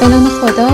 به 0.00 0.08
نام 0.08 0.28
خدا. 0.28 0.68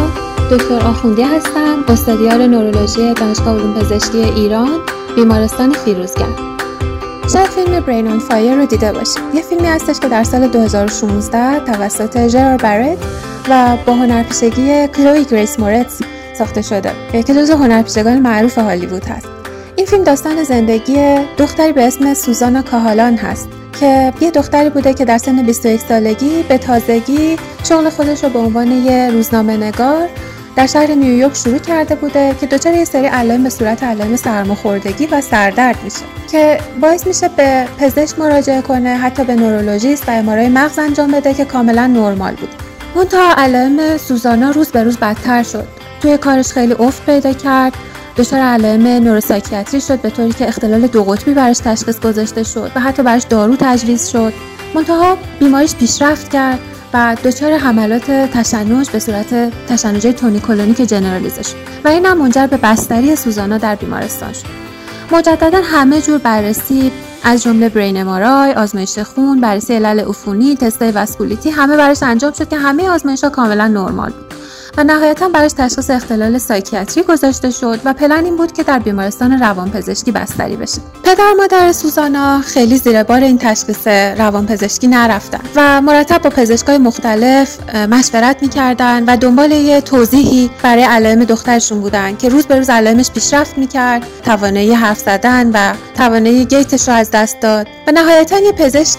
دکتر 0.51 0.87
آخوندی 0.87 1.23
هستم 1.23 1.85
استادیار 1.89 2.47
نورولوژی 2.47 3.15
دانشگاه 3.15 3.55
علوم 3.55 3.75
پزشکی 3.75 4.19
ایران 4.19 4.79
بیمارستان 5.17 5.73
فیروزگر 5.73 6.53
شاید 7.33 7.47
فیلم 7.47 7.81
Brain 7.81 8.09
on 8.09 8.19
Fire 8.19 8.55
رو 8.55 8.67
دیده 8.67 8.93
باشید. 8.93 9.23
یه 9.35 9.43
فیلمی 9.43 9.67
هستش 9.67 10.01
که 10.01 10.09
در 10.09 10.25
سال 10.25 10.49
2016 10.49 11.61
توسط 11.61 12.29
ژرار 12.29 12.57
برت 12.57 12.99
و 13.49 13.77
با 13.87 13.93
هنرپیشگی 13.93 14.89
کلوی 14.89 15.25
گریس 15.25 15.61
مورتز 15.61 16.01
ساخته 16.39 16.63
شده 16.63 16.93
که 17.13 17.23
جزو 17.23 17.57
هنرپیشگان 17.57 18.19
معروف 18.19 18.59
هالیوود 18.59 19.05
هست. 19.05 19.29
این 19.77 19.87
فیلم 19.87 20.05
داستان 20.05 20.45
زندگی 20.45 21.17
دختری 21.39 21.73
به 21.73 21.87
اسم 21.87 22.15
سوزانا 22.15 22.63
کاهالان 22.63 23.17
هست. 23.17 23.49
که 23.81 24.13
یه 24.21 24.31
دختری 24.31 24.71
بوده 24.71 24.95
که 24.95 25.05
در 25.05 25.19
سن 25.19 25.43
21 25.43 25.81
سالگی 25.81 26.43
به 26.49 26.59
تازگی 26.59 27.37
شغل 27.65 27.89
خودش 27.89 28.25
رو 28.25 28.31
به 28.31 28.39
عنوان 28.39 28.73
یه 28.73 29.11
روزنامه 29.11 29.57
نگار 29.57 30.09
در 30.57 30.67
شهر 30.67 30.87
نیویورک 30.87 31.37
شروع 31.37 31.59
کرده 31.59 31.95
بوده 31.95 32.37
که 32.41 32.47
دچار 32.47 32.75
یه 32.75 32.85
سری 32.85 33.07
علائم 33.07 33.43
به 33.43 33.51
صورت 33.51 33.83
علائم 33.83 34.17
سرماخوردگی 34.17 35.07
و 35.07 35.21
سردرد 35.21 35.77
میشه. 35.85 36.05
که 36.33 36.59
باعث 36.81 37.07
میشه 37.07 37.29
به 37.29 37.67
پزشک 37.79 38.19
مراجعه 38.19 38.63
کنه 38.63 38.97
حتی 38.97 39.25
به 39.25 39.35
نورولوژیست 39.35 40.09
و 40.09 40.13
امارای 40.13 40.49
مغز 40.49 40.79
انجام 40.79 41.11
بده 41.11 41.35
که 41.35 41.45
کاملا 41.45 41.87
نرمال 41.87 42.35
بود. 42.35 42.49
منتها 42.97 43.35
علائم 43.37 43.97
سوزانا 43.97 44.51
روز 44.51 44.69
به 44.69 44.83
روز 44.83 44.97
بدتر 44.97 45.43
شد. 45.43 45.67
توی 46.01 46.19
کارش 46.19 46.53
خیلی 46.53 46.73
افت 46.73 47.07
پیدا 47.07 47.33
کرد. 47.33 47.73
دچار 48.17 48.41
علائم 48.41 48.87
نوروسایکیاتری 48.87 49.81
شد 49.81 50.01
به 50.01 50.11
طوری 50.11 50.33
که 50.33 50.49
اختلال 50.49 50.87
دو 50.87 51.05
قطبی 51.05 51.35
براش 51.35 51.59
تشخیص 51.59 52.01
گذاشته 52.01 52.43
شد 52.43 52.71
و 52.75 52.81
حتی 52.81 53.03
براش 53.03 53.23
دارو 53.23 53.57
تجویز 53.61 54.09
شد 54.09 54.33
منتها 54.75 55.17
بیماریش 55.41 55.75
پیشرفت 55.75 56.31
کرد 56.31 56.59
و 56.95 57.17
دچار 57.25 57.53
حملات 57.53 58.11
تشنج 58.11 58.91
به 58.91 58.99
صورت 58.99 59.53
تشنج 59.67 60.07
tonic 60.07 60.40
clonic 60.40 60.81
جنرالیزه 60.81 61.43
شد 61.43 61.57
و 61.85 61.89
این 61.89 62.07
هم 62.07 62.19
منجر 62.19 62.47
به 62.47 62.57
بستری 62.57 63.17
سوزانا 63.17 63.59
در 63.59 63.75
بیمارستان 63.75 64.33
شد 64.33 64.47
مجددا 65.13 65.61
همه 65.65 66.01
جور 66.01 66.19
بررسی 66.19 66.93
از 67.25 67.43
جمله 67.43 67.69
brain 67.69 67.97
MRI، 67.97 68.53
آزمایش 68.53 68.99
خون، 68.99 69.41
بررسی 69.41 69.75
علل 69.75 70.01
عفونی، 70.01 70.57
تستای 70.57 70.91
واسکولیتی 70.91 71.51
همه 71.51 71.77
براش 71.77 72.03
انجام 72.03 72.33
شد 72.33 72.49
که 72.49 72.57
همه 72.57 72.89
آزمایش 72.89 73.25
ها 73.25 73.31
کاملا 73.31 73.69
نرمال 73.69 74.11
بود. 74.11 74.32
و 74.77 74.85
نهایتا 74.85 75.29
براش 75.29 75.53
تشخیص 75.53 75.91
اختلال 75.91 76.39
psychiatry 76.39 77.03
گذاشته 77.03 77.51
شد 77.51 77.81
و 77.85 77.93
پلن 77.93 78.25
این 78.25 78.37
بود 78.37 78.53
که 78.53 78.63
در 78.63 78.79
بیمارستان 78.79 79.41
روانپزشکی 79.41 80.13
بستری 80.13 80.57
بشه. 80.57 80.79
پدر 81.03 81.33
مادر 81.39 81.73
سوزانا 81.73 82.41
خیلی 82.41 82.77
زیر 82.77 83.03
بار 83.03 83.21
این 83.21 83.39
تشخیص 83.39 83.87
روانپزشکی 83.87 84.87
نرفتن 84.87 85.41
و 85.57 85.81
مرتب 85.81 86.23
با 86.23 86.31
پزشکای 86.31 86.79
مختلف 86.79 87.59
مشورت 87.75 88.43
می‌کردن 88.43 89.05
و 89.05 89.17
دنبال 89.17 89.53
یه 89.53 89.81
توضیحی 89.81 90.51
برای 90.63 90.83
علائم 90.83 91.25
دخترشون 91.25 91.81
بودن 91.81 92.17
که 92.17 92.29
روز 92.29 92.47
به 92.47 92.57
روز 92.57 92.71
علائمش 92.71 93.11
پیشرفت 93.11 93.59
می‌کرد 93.59 94.07
توانایی 94.25 94.75
حرف 94.75 94.99
زدن 94.99 95.51
و 95.55 95.73
توانایی 95.97 96.45
گیتش 96.45 96.89
رو 96.89 96.95
از 96.95 97.11
دست 97.11 97.41
داد. 97.41 97.67
و 97.87 97.93
نهایتا 97.93 98.39
یه 98.39 98.53
پزشک 98.53 98.99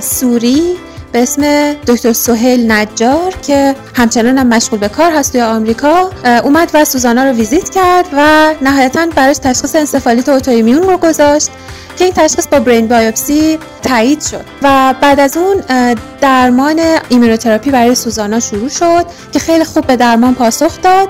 سوری 0.00 0.76
به 1.14 1.22
اسم 1.22 1.72
دکتر 1.72 2.12
سهیل 2.12 2.72
نجار 2.72 3.34
که 3.42 3.74
همچنان 3.94 4.38
هم 4.38 4.46
مشغول 4.46 4.78
به 4.78 4.88
کار 4.88 5.10
هست 5.12 5.32
توی 5.32 5.40
آمریکا 5.40 6.10
اومد 6.44 6.70
و 6.74 6.84
سوزانا 6.84 7.24
رو 7.24 7.30
ویزیت 7.30 7.70
کرد 7.70 8.06
و 8.12 8.54
نهایتا 8.62 9.06
براش 9.16 9.36
تشخیص 9.38 9.76
انسفالیت 9.76 10.28
اوتوایمیون 10.28 10.82
رو 10.82 10.96
گذاشت 10.96 11.48
که 11.96 12.04
این 12.04 12.14
تشخیص 12.14 12.48
با 12.48 12.60
برین 12.60 12.88
بایوپسی 12.88 13.58
تایید 13.82 14.22
شد 14.22 14.44
و 14.62 14.94
بعد 15.00 15.20
از 15.20 15.36
اون 15.36 15.56
درمان 16.20 16.80
ایمونوتراپی 17.08 17.70
برای 17.70 17.94
سوزانا 17.94 18.40
شروع 18.40 18.68
شد 18.68 19.06
که 19.32 19.38
خیلی 19.38 19.64
خوب 19.64 19.86
به 19.86 19.96
درمان 19.96 20.34
پاسخ 20.34 20.72
داد 20.82 21.08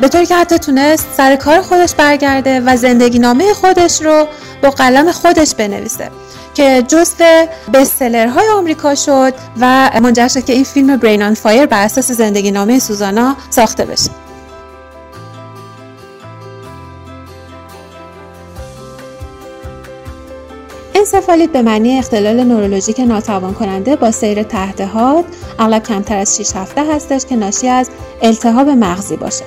به 0.00 0.08
طوری 0.08 0.26
که 0.26 0.36
حتی 0.36 0.58
تونست 0.58 1.06
سر 1.16 1.36
کار 1.36 1.60
خودش 1.62 1.94
برگرده 1.94 2.60
و 2.60 2.76
زندگی 2.76 3.18
نامه 3.18 3.54
خودش 3.54 4.02
رو 4.02 4.26
با 4.62 4.70
قلم 4.70 5.12
خودش 5.12 5.54
بنویسه. 5.54 6.10
که 6.54 6.82
جزو 6.88 7.24
های 8.12 8.48
آمریکا 8.48 8.94
شد 8.94 9.34
و 9.60 9.90
منجر 10.02 10.28
شد 10.28 10.44
که 10.44 10.52
این 10.52 10.64
فیلم 10.64 10.96
برین 10.96 11.22
آن 11.22 11.34
فایر 11.34 11.66
بر 11.66 11.84
اساس 11.84 12.10
زندگی 12.10 12.50
نامه 12.50 12.78
سوزانا 12.78 13.36
ساخته 13.50 13.84
بشه. 13.84 14.10
انسفالیت 20.94 21.50
به 21.50 21.62
معنی 21.62 21.98
اختلال 21.98 22.44
نورولوژیک 22.44 23.00
ناتوان 23.00 23.54
کننده 23.54 23.96
با 23.96 24.10
سیر 24.10 24.42
تحتهاد 24.42 25.24
اغلب 25.58 25.82
کمتر 25.82 26.16
از 26.16 26.36
6 26.36 26.56
هفته 26.56 26.94
هستش 26.94 27.26
که 27.26 27.36
ناشی 27.36 27.68
از 27.68 27.90
التهاب 28.22 28.68
مغزی 28.68 29.16
باشه. 29.16 29.44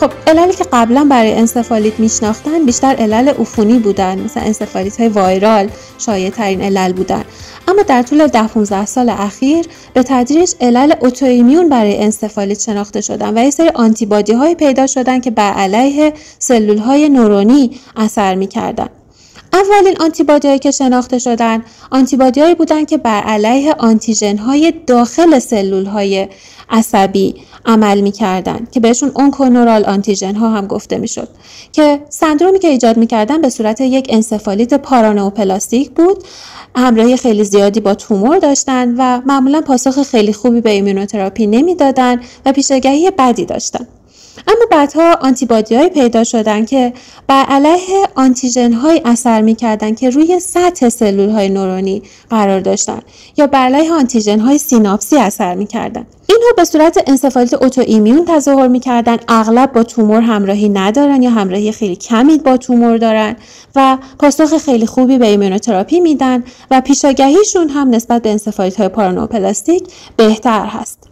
خب 0.00 0.10
عللی 0.26 0.52
که 0.52 0.64
قبلا 0.72 1.04
برای 1.04 1.34
انسفالیت 1.34 2.00
میشناختن 2.00 2.66
بیشتر 2.66 2.94
علل 2.94 3.28
عفونی 3.28 3.78
بودن 3.78 4.18
مثل 4.18 4.40
انسفالیت 4.40 5.00
های 5.00 5.08
وایرال 5.08 5.70
شایع 5.98 6.30
ترین 6.30 6.60
علل 6.60 6.92
بودن. 6.92 7.24
اما 7.68 7.82
در 7.82 8.02
طول 8.02 8.26
ده 8.26 8.48
15 8.48 8.86
سال 8.86 9.08
اخیر 9.08 9.66
به 9.94 10.02
تدریج 10.02 10.54
علل 10.60 10.92
اتوایمیون 11.00 11.68
برای 11.68 12.02
انسفالیت 12.02 12.60
شناخته 12.60 13.00
شدن 13.00 13.38
و 13.38 13.44
یه 13.44 13.50
سری 13.50 13.68
آنتیبادی 13.68 14.32
های 14.32 14.54
پیدا 14.54 14.86
شدن 14.86 15.20
که 15.20 15.30
بر 15.30 15.52
علیه 15.52 16.12
سلول 16.38 16.78
های 16.78 17.08
نورونی 17.08 17.70
اثر 17.96 18.34
می‌کردن. 18.34 18.88
اولین 19.52 19.96
آنتیبادی 20.00 20.48
هایی 20.48 20.58
که 20.58 20.70
شناخته 20.70 21.18
شدن 21.18 21.62
آنتیبادی 21.90 22.40
هایی 22.40 22.54
بودن 22.54 22.84
که 22.84 22.96
بر 22.96 23.20
علیه 23.20 23.74
آنتیژن 23.78 24.36
های 24.36 24.72
داخل 24.86 25.38
سلول 25.38 25.86
های 25.86 26.28
عصبی 26.70 27.34
عمل 27.66 28.00
می‌کردن 28.00 28.68
که 28.70 28.80
بهشون 28.80 29.12
اونکونورال 29.14 29.84
آنتیژن 29.84 30.34
ها 30.34 30.50
هم 30.50 30.66
گفته 30.66 30.98
می‌شد 30.98 31.28
که 31.72 32.00
سندرومی 32.08 32.58
که 32.58 32.68
ایجاد 32.68 32.96
می‌کردن 32.96 33.40
به 33.40 33.50
صورت 33.50 33.80
یک 33.80 34.06
انسفالیت 34.08 34.74
پارانوپلاستیک 34.74 35.90
بود 35.90 36.24
همراهی 36.76 37.16
خیلی 37.16 37.44
زیادی 37.44 37.80
با 37.80 37.94
تومور 37.94 38.38
داشتن 38.38 38.94
و 38.98 39.20
معمولا 39.26 39.60
پاسخ 39.60 40.02
خیلی 40.02 40.32
خوبی 40.32 40.60
به 40.60 40.70
ایمونوتراپی 40.70 41.46
نمی‌دادن 41.46 42.20
و 42.46 42.52
پیشگهی 42.52 43.10
بدی 43.10 43.44
داشتن. 43.44 43.86
اما 44.46 44.66
بعدها 44.70 45.14
آنتیبادی 45.14 45.74
های 45.74 45.88
پیدا 45.88 46.24
شدن 46.24 46.64
که 46.64 46.92
بر 47.26 47.44
علیه 47.44 48.08
آنتیژن 48.14 48.72
هایی 48.72 49.02
اثر 49.04 49.40
می‌کردن 49.40 49.94
که 49.94 50.10
روی 50.10 50.40
سطح 50.40 50.88
سلول 50.88 51.30
های 51.30 51.48
نورونی 51.48 52.02
قرار 52.30 52.60
داشتن 52.60 53.00
یا 53.36 53.46
بر 53.46 53.58
علیه 53.58 53.92
آنتیژن 53.92 54.40
های 54.40 54.58
سیناپسی 54.58 55.16
اثر 55.16 55.54
می‌کردن. 55.54 56.06
اینها 56.30 56.48
به 56.56 56.64
صورت 56.64 57.04
انسفالیت 57.06 57.54
autoimmune 57.54 58.24
تظاهر 58.24 58.68
می‌کردن. 58.68 59.16
اغلب 59.28 59.72
با 59.72 59.82
تومور 59.82 60.20
همراهی 60.20 60.68
ندارن 60.68 61.22
یا 61.22 61.30
همراهی 61.30 61.72
خیلی 61.72 61.96
کمی 61.96 62.38
با 62.38 62.56
تومور 62.56 62.96
دارن 62.96 63.36
و 63.76 63.98
پاسخ 64.18 64.58
خیلی 64.58 64.86
خوبی 64.86 65.18
به 65.18 65.26
ایمونوتراپی 65.26 66.00
میدن 66.00 66.44
و 66.70 66.80
پیش‌آگهیشون 66.80 67.68
هم 67.68 67.90
نسبت 67.90 68.22
به 68.22 68.30
انسفالیت 68.30 68.76
های 68.76 68.88
paraneoplastic 68.88 69.82
بهتر 70.16 70.66
هست. 70.66 71.07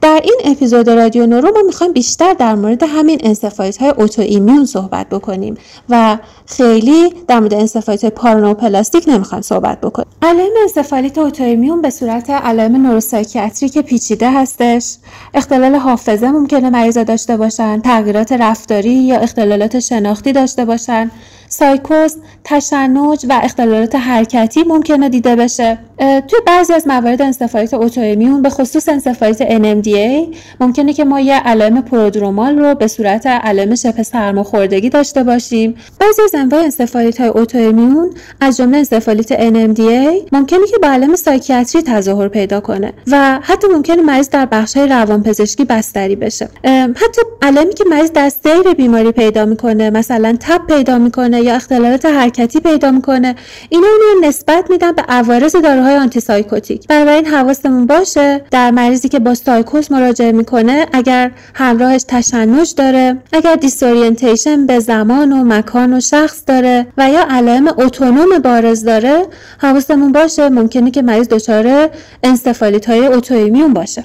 در 0.00 0.20
این 0.24 0.40
اپیزود 0.44 0.90
رادیو 0.90 1.26
نورو 1.26 1.50
ما 1.54 1.62
می‌خوایم 1.66 1.92
بیشتر 1.92 2.34
در 2.34 2.54
مورد 2.54 2.82
همین 2.82 3.18
انسفالیت 3.22 3.76
های 3.76 3.90
autoimmune 3.90 4.64
صحبت 4.64 5.08
بکنیم 5.08 5.54
و 5.88 6.18
خیلی 6.46 7.14
در 7.28 7.40
مورد 7.40 7.54
انسفالیت 7.54 8.06
paraneoplastic 8.06 9.04
نمی‌خوایم 9.08 9.42
صحبت 9.42 9.80
بکنیم. 9.80 10.08
علائم 10.22 10.52
انسفالیت 10.62 11.18
autoimmune 11.18 11.82
به 11.82 11.90
صورت 11.90 12.30
علائم 12.30 12.86
neuropsychiatric 12.86 13.78
پیچیده 13.78 14.30
هستش. 14.30 14.96
اختلال 15.34 15.74
حافظه 15.74 16.30
ممکنه 16.30 16.70
مریضا 16.70 17.02
داشته 17.02 17.36
باشن 17.36 17.80
تغییرات 17.80 18.32
رفتاری 18.32 18.90
یا 18.94 19.18
اختلالات 19.18 19.78
شناختی 19.78 20.32
داشته 20.32 20.64
باشن. 20.64 21.10
سایکوز، 21.48 22.16
تشنج 22.44 23.26
و 23.28 23.40
اختلالات 23.42 23.94
حرکتی 23.94 24.62
ممکنه 24.62 25.08
دیده 25.08 25.36
بشه. 25.36 25.78
توی 25.98 26.38
بعضی 26.46 26.72
از 26.72 26.86
موارد 26.86 27.22
انسفالیت 27.22 27.74
autoimmune 27.74 28.42
به 28.42 28.50
خصوص 28.50 28.88
انسفالیت 28.88 29.48
NMDA 29.48 30.36
ممکنه 30.60 30.92
که 30.92 31.04
ما 31.04 31.20
یه 31.20 31.34
علائم 31.34 31.80
prodromal 31.80 32.58
رو 32.58 32.74
به 32.74 32.86
صورت 32.86 33.26
علائم 33.26 33.74
شبه 33.74 34.02
سرماخوردگی 34.02 34.88
داشته 34.88 35.22
باشیم. 35.22 35.74
بعضی 36.00 36.22
از 36.22 36.34
انواع 36.34 36.62
انسفالیت 36.62 37.20
های 37.20 37.28
autoimmune 37.28 38.10
از 38.40 38.56
جمله 38.56 38.76
انسفالیت 38.76 39.34
NMDA 39.36 40.32
ممکنه 40.32 40.66
که 40.66 40.78
به 40.80 40.86
علائم 40.86 41.16
psychiatry 41.16 41.82
تظاهر 41.82 42.28
پیدا 42.28 42.60
کنه 42.60 42.92
و 43.06 43.40
حتی 43.42 43.66
ممکنه 43.68 44.02
مریض 44.02 44.28
در 44.28 44.46
بخش 44.46 44.76
های 44.76 44.88
روانپزشکی 44.88 45.64
بستری 45.64 46.16
بشه. 46.16 46.48
حتی 46.94 47.22
علائمی 47.42 47.74
که 47.74 47.84
مریض 47.90 48.10
در 48.12 48.28
سیر 48.28 48.74
بیماری 48.76 49.12
پیدا 49.12 49.44
می‌کنه 49.44 49.90
مثلا 49.90 50.36
تب 50.40 50.66
پیدا 50.66 50.98
می‌کنه 50.98 51.37
یا 51.42 51.54
اختلالات 51.54 52.06
حرکتی 52.06 52.60
پیدا 52.60 52.90
می‌کنه. 52.90 53.34
اینا 53.68 53.86
اینو 53.86 54.28
نسبت 54.28 54.70
میدن 54.70 54.92
به 54.92 55.02
عوارض 55.08 55.56
داروهای 55.56 55.96
antipsychotic 55.96 56.86
بنابراین 56.86 57.26
حواسمون 57.26 57.86
باشه 57.86 58.44
در 58.50 58.70
مریضی 58.70 59.08
که 59.08 59.18
با 59.18 59.34
سایکوز 59.34 59.92
مراجعه 59.92 60.32
می‌کنه 60.32 60.86
اگر 60.92 61.30
همراهش 61.54 62.04
تشنج 62.08 62.74
داره 62.74 63.16
اگر 63.32 63.54
disorientation 63.54 64.66
به 64.66 64.78
زمان 64.78 65.32
و 65.32 65.44
مکان 65.44 65.92
و 65.92 66.00
شخص 66.00 66.42
داره 66.46 66.86
و 66.98 67.10
یا 67.10 67.26
علائم 67.30 67.68
اتونوم 67.68 68.38
بارز 68.38 68.84
داره 68.84 69.26
حواسمون 69.58 70.12
باشه. 70.12 70.48
ممکنه 70.48 70.90
که 70.90 71.02
مریض 71.02 71.28
دچار 71.28 71.90
انسفالیت 72.22 72.86
های 72.86 73.06
autoimmune 73.06 73.74
باشه. 73.74 74.04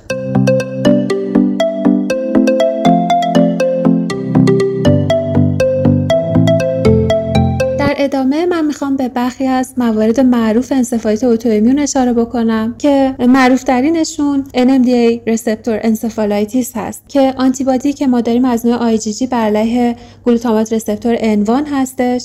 ادامه 8.14 8.46
من 8.46 8.66
می‌خوام 8.66 8.96
به 8.96 9.10
برخی 9.10 9.48
از 9.48 9.74
موارد 9.78 10.20
معروف 10.20 10.72
انسفالیت 10.72 11.24
autoimmune 11.24 11.80
اشاره 11.80 12.14
بکنم 12.14 12.76
که 12.78 13.16
معروف 13.20 13.64
ترینشون 13.64 14.44
NMDA 14.56 15.28
receptor 15.28 15.80
encephalitis 15.82 16.72
هست 16.76 17.04
که 17.08 17.34
آنتیبادی 17.38 17.94
که 17.94 18.08
ما 18.08 18.22
داریم 18.22 18.46
از 18.46 18.66
نوع 18.66 18.98
IgG 18.98 19.28
بر 19.28 19.38
علیه 19.38 19.96
glutamate 20.26 20.74
receptor 20.74 21.16
N1 21.16 21.50
هستش. 21.72 22.24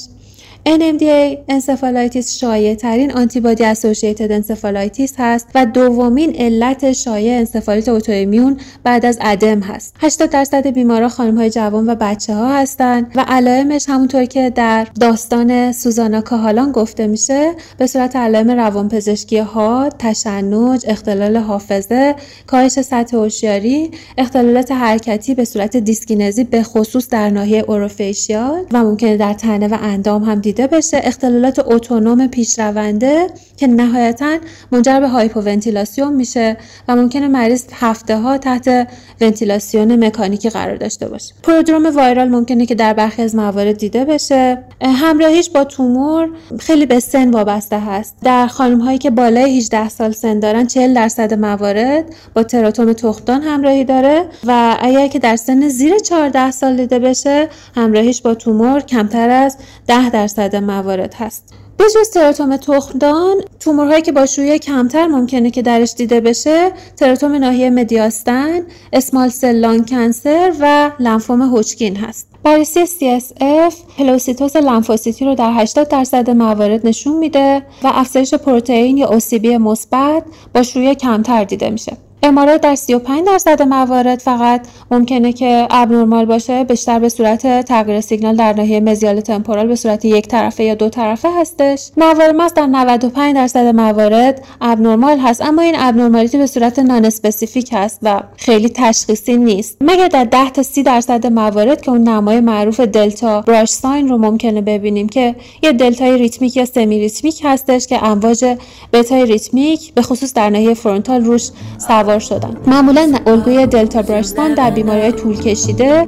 NMDA 0.68 1.38
encephalitis 1.48 2.38
شایع 2.38 2.74
ترین 2.74 3.12
antibody 3.12 3.64
associated 3.64 4.32
encephalitis 4.32 5.14
هست 5.18 5.48
و 5.54 5.66
دومین 5.66 6.34
علت 6.36 6.92
شایع 6.92 7.38
انسفالیت 7.38 7.88
autoimmune 7.88 8.60
بعد 8.84 9.06
از 9.06 9.18
ADEM 9.20 9.60
هست. 9.60 9.96
80 10.00 10.30
درصد 10.30 10.66
بیمارا 10.66 11.08
خانم 11.08 11.36
های 11.36 11.50
جوان 11.50 11.90
و 11.90 11.94
بچه 11.94 12.34
ها 12.34 12.58
هستند 12.58 13.12
و 13.14 13.24
علائمش 13.28 13.84
همونطور 13.88 14.24
که 14.24 14.50
در 14.50 14.86
داستان 15.00 15.72
سوزانا 15.72 16.20
کاهالان 16.20 16.72
گفته 16.72 17.06
میشه 17.06 17.52
به 17.78 17.86
صورت 17.86 18.16
علائم 18.16 18.50
روانپزشکی 18.50 19.38
ها 19.38 19.88
تشنج 19.98 20.84
اختلال 20.88 21.36
حافظه 21.36 22.14
کاهش 22.46 22.72
سطح 22.72 23.16
هوشیاری 23.16 23.90
اختلالات 24.18 24.72
حرکتی 24.72 25.34
به 25.34 25.44
صورت 25.44 25.76
دیسکینزی 25.76 26.44
به 26.44 26.62
خصوص 26.62 27.08
در 27.08 27.30
ناحیه 27.30 27.64
orofacial 27.68 28.64
و 28.72 28.84
ممکنه 28.84 29.16
در 29.16 29.32
تنه 29.32 29.68
و 29.68 29.76
اندام 29.80 30.22
هم 30.22 30.40
دیده 30.40 30.57
بشه 30.66 31.00
اختلالات 31.04 31.58
اتونوم 31.58 32.26
پیشرونده 32.26 33.26
که 33.56 33.66
نهایتا 33.66 34.38
منجر 34.72 35.00
به 35.00 35.08
هایپوونتیلاسیون 35.08 36.12
میشه 36.14 36.56
و 36.88 36.96
ممکنه 36.96 37.28
مریض 37.28 37.64
هفته 37.72 38.16
ها 38.16 38.38
تحت 38.38 38.88
ونتیلاسیون 39.20 40.04
مکانیکی 40.06 40.50
قرار 40.50 40.76
داشته 40.76 41.08
باشه. 41.08 41.34
پرودروم 41.42 41.96
وایرال 41.96 42.28
ممکنه 42.28 42.66
که 42.66 42.74
در 42.74 42.92
برخی 42.92 43.22
از 43.22 43.34
موارد 43.34 43.76
دیده 43.76 44.04
بشه. 44.04 44.64
همراهیش 44.82 45.50
با 45.50 45.64
تومور 45.64 46.28
خیلی 46.58 46.86
به 46.86 47.00
سن 47.00 47.30
وابسته 47.30 47.80
هست. 47.80 48.16
در 48.22 48.46
خانم 48.46 48.80
هایی 48.80 48.98
که 48.98 49.10
بالای 49.10 49.58
18 49.58 49.88
سال 49.88 50.12
سن 50.12 50.40
دارن 50.40 50.66
40 50.66 50.94
درصد 50.94 51.34
موارد 51.34 52.04
با 52.34 52.42
تراتوم 52.42 52.92
تخمدان 52.92 53.42
همراهی 53.42 53.84
داره 53.84 54.24
و 54.46 54.76
اگر 54.80 55.08
که 55.08 55.18
در 55.18 55.36
سن 55.36 55.68
زیر 55.68 55.98
14 55.98 56.50
سال 56.50 56.76
دیده 56.76 56.98
بشه 56.98 57.48
همراهیش 57.76 58.22
با 58.22 58.34
تومور 58.34 58.80
کمتر 58.80 59.30
از 59.30 59.56
10 59.86 60.10
درصد 60.10 60.47
موارد 60.54 61.14
هست. 61.14 61.54
به 61.78 61.84
جز 61.94 62.10
تراتوم 62.10 62.56
تخمدان 62.56 63.36
تومورهایی 63.60 64.02
که 64.02 64.12
با 64.12 64.26
شیوع 64.26 64.58
کمتر 64.58 65.06
ممکنه 65.06 65.50
که 65.50 65.62
درش 65.62 65.94
دیده 65.94 66.20
بشه 66.20 66.72
تراتوم 66.96 67.34
ناحیه 67.34 67.70
مدیاستن 67.70 68.60
small 68.92 69.28
cell 69.28 69.56
lung 69.56 69.84
cancer 69.84 70.52
و 70.60 70.90
لنفوم 71.00 71.42
هوچکین 71.42 71.96
هست. 71.96 72.28
بررسی 72.42 72.86
CSF 72.86 73.74
پلوسیتوز 73.98 74.56
لنفوسیتی 74.56 75.24
رو 75.24 75.34
در 75.34 75.52
80 75.54 75.88
درصد 75.88 76.30
موارد 76.30 76.86
نشون 76.86 77.18
میده 77.18 77.56
و 77.82 77.90
افزایش 77.94 78.34
پروتئین 78.34 78.96
یا 78.96 79.08
OCB 79.08 79.56
مثبت 79.56 80.22
با 80.54 80.62
شیوع 80.62 80.94
کمتر 80.94 81.44
دیده 81.44 81.70
میشه. 81.70 81.96
MRI 82.22 82.60
در 82.60 82.74
35 82.74 83.26
درصد 83.26 83.62
موارد 83.62 84.18
فقط. 84.18 84.66
ممکنه 84.90 85.32
که 85.32 85.66
abnormal 85.70 86.24
باشه 86.24 86.64
بیشتر 86.64 86.98
به 86.98 87.08
صورت 87.08 87.64
تغییر 87.64 88.00
سیگنال 88.00 88.36
در 88.36 88.52
ناحیه 88.52 88.80
mesial 88.80 89.20
temporal 89.20 89.66
به 89.66 89.76
صورت 89.76 90.04
یک 90.04 90.28
طرفه 90.28 90.64
یا 90.64 90.74
دو 90.74 90.88
طرفه 90.88 91.28
هستش. 91.40 91.90
موارد 91.96 92.54
در 92.54 92.66
95 92.66 93.34
درصد 93.34 93.66
موارد 93.66 94.44
abnormal 94.60 95.18
هست 95.18 95.42
اما 95.42 95.62
این 95.62 95.74
abnormality 95.78 96.38
به 96.38 96.46
صورت 96.46 96.78
nonspecific 96.78 97.70
هست 97.72 97.98
و 98.02 98.22
خیلی 98.36 98.68
تشخیصی 98.68 99.36
نیست. 99.36 99.76
مگر 99.80 100.08
در 100.08 100.24
10 100.24 100.50
تا 100.50 100.62
30 100.62 100.82
درصد 100.82 101.26
موارد 101.26 101.80
که 101.80 101.90
اون 101.90 102.08
نمای 102.08 102.40
معروف 102.40 102.80
delta 102.80 103.40
brush 103.40 103.68
sign 103.68 104.08
رو 104.08 104.18
ممکنه 104.18 104.60
ببینیم 104.60 105.08
که 105.08 105.36
یه 105.62 105.72
دلتای 105.72 106.18
ریتمیک 106.18 106.56
یا 106.56 106.64
semi-rhythmic 106.64 107.40
هستش 107.44 107.86
که 107.86 108.04
امواج 108.04 108.56
بتای 108.92 109.26
ریتمیک 109.26 109.94
به 109.94 110.02
خصوص 110.02 110.34
در 110.34 110.50
ناحیه 110.50 110.74
فرونتال 110.74 111.24
روش 111.24 111.50
سوار 111.78 112.07
شدن. 112.18 112.56
معمولا 112.66 113.12
الگوی 113.26 113.66
delta 113.66 114.02
brush 114.02 114.54
در 114.54 114.70
بیماری 114.70 115.12
طول 115.12 115.36
کشیده 115.36 116.04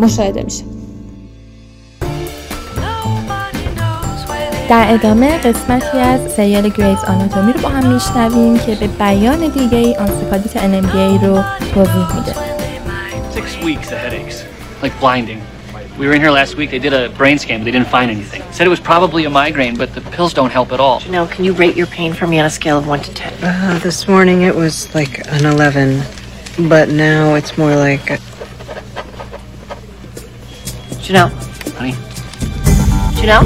مشاهده 0.00 0.42
میشه. 0.42 0.64
در 4.68 4.94
ادامه 4.94 5.38
قسمتی 5.38 5.98
از 5.98 6.20
سریال 6.32 6.68
Grey's 6.68 6.98
Anatomy 7.08 7.52
رو 7.52 7.60
با 7.60 7.68
هم 7.68 7.92
میشنویم 7.92 8.58
که 8.58 8.74
به 8.74 8.86
بیان 8.86 9.48
دیگه 9.48 9.78
ای 9.78 9.94
انسفالیت 9.94 10.56
NMDA 10.56 11.24
رو 11.24 11.42
توضیح 11.74 12.16
میده. 12.16 12.34
Six 15.96 16.02
weeks 16.02 16.04
of 16.04 16.04
headaches, 16.04 16.04
like 16.04 16.04
blinding. 16.04 16.04
We 16.04 16.06
were 16.06 16.14
in 16.14 16.20
here 16.20 16.30
last 16.30 16.56
week. 16.56 16.70
They 16.70 16.78
did 16.78 16.92
a 16.92 17.08
brain 17.16 17.38
scan, 17.38 17.60
but 17.60 17.64
they 17.64 17.70
didn't 17.70 17.88
find 17.88 18.10
anything. 18.10 18.42
Said 18.52 18.66
it 18.66 18.70
was 18.70 18.80
probably 18.80 19.24
a 19.24 19.30
migraine, 19.30 19.76
but 19.76 19.94
the 19.94 20.00
pills 20.00 20.34
don't 20.34 20.50
help 20.50 20.72
at 20.72 20.80
all. 20.80 21.00
Janelle, 21.00 21.30
can 21.30 21.44
you 21.44 21.52
rate 21.54 21.76
your 21.76 21.86
pain 21.86 22.12
for 22.12 22.26
me 22.26 22.38
on 22.38 22.46
a 22.46 22.50
scale 22.50 22.78
of 22.78 22.86
1 22.86 23.00
to 23.00 23.14
10? 23.14 23.34
Uh, 23.42 23.78
this 23.82 24.06
morning 24.08 24.42
it 24.42 24.54
was 24.54 24.94
like 24.94 25.26
an 25.28 25.46
11, 25.46 26.02
but 26.68 26.88
now 26.88 27.34
it's 27.34 27.56
more 27.58 27.74
like. 27.74 28.10
A... 28.10 28.18
Janelle? 31.00 31.30
Honey? 31.74 31.92
Janelle? 33.20 33.44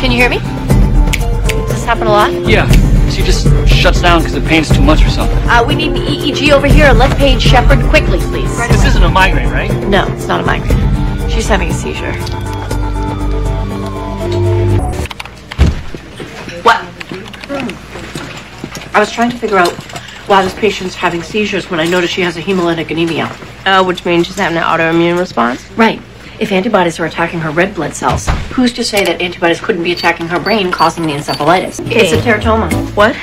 Can 0.00 0.10
you 0.10 0.16
hear 0.18 0.30
me? 0.30 0.38
Does 0.38 1.68
this 1.68 1.84
happen 1.84 2.06
a 2.06 2.10
lot? 2.10 2.32
Yeah. 2.48 2.68
She 3.10 3.22
just 3.22 3.48
shuts 3.68 4.00
down 4.00 4.20
because 4.20 4.34
the 4.34 4.40
pain's 4.40 4.70
too 4.70 4.82
much 4.82 5.04
or 5.04 5.10
something. 5.10 5.36
Uh, 5.48 5.64
we 5.66 5.74
need 5.74 5.92
an 5.92 5.98
EEG 5.98 6.52
over 6.52 6.66
here. 6.66 6.92
Let 6.92 7.16
Paige 7.18 7.42
Shepard 7.42 7.80
quickly, 7.90 8.18
please. 8.18 8.56
This 8.68 8.84
isn't 8.86 9.02
a 9.02 9.08
migraine, 9.08 9.50
right? 9.50 9.72
No, 9.88 10.06
it's 10.14 10.28
not 10.28 10.40
a 10.40 10.44
migraine. 10.44 10.89
She's 11.30 11.48
having 11.48 11.70
a 11.70 11.72
seizure. 11.72 12.12
What? 16.62 16.84
I 18.94 18.98
was 18.98 19.10
trying 19.10 19.30
to 19.30 19.38
figure 19.38 19.56
out 19.56 19.72
why 20.26 20.42
this 20.42 20.54
patient's 20.54 20.94
having 20.94 21.22
seizures 21.22 21.70
when 21.70 21.80
I 21.80 21.86
noticed 21.86 22.12
she 22.12 22.22
has 22.22 22.36
a 22.36 22.40
hemolytic 22.40 22.90
anemia. 22.90 23.34
Uh, 23.64 23.84
which 23.84 24.04
means 24.04 24.26
she's 24.26 24.36
having 24.38 24.56
an 24.58 24.64
autoimmune 24.64 25.18
response? 25.18 25.70
Right. 25.72 26.00
If 26.40 26.52
antibodies 26.52 26.98
are 26.98 27.06
attacking 27.06 27.40
her 27.40 27.50
red 27.50 27.74
blood 27.74 27.94
cells, 27.94 28.26
who's 28.52 28.72
to 28.72 28.84
say 28.84 29.04
that 29.04 29.20
antibodies 29.20 29.60
couldn't 29.60 29.82
be 29.82 29.92
attacking 29.92 30.28
her 30.28 30.40
brain, 30.40 30.72
causing 30.72 31.06
the 31.06 31.12
encephalitis? 31.12 31.80
It's 31.92 32.12
a 32.12 32.16
teratoma. 32.16 32.72
What? 32.96 33.14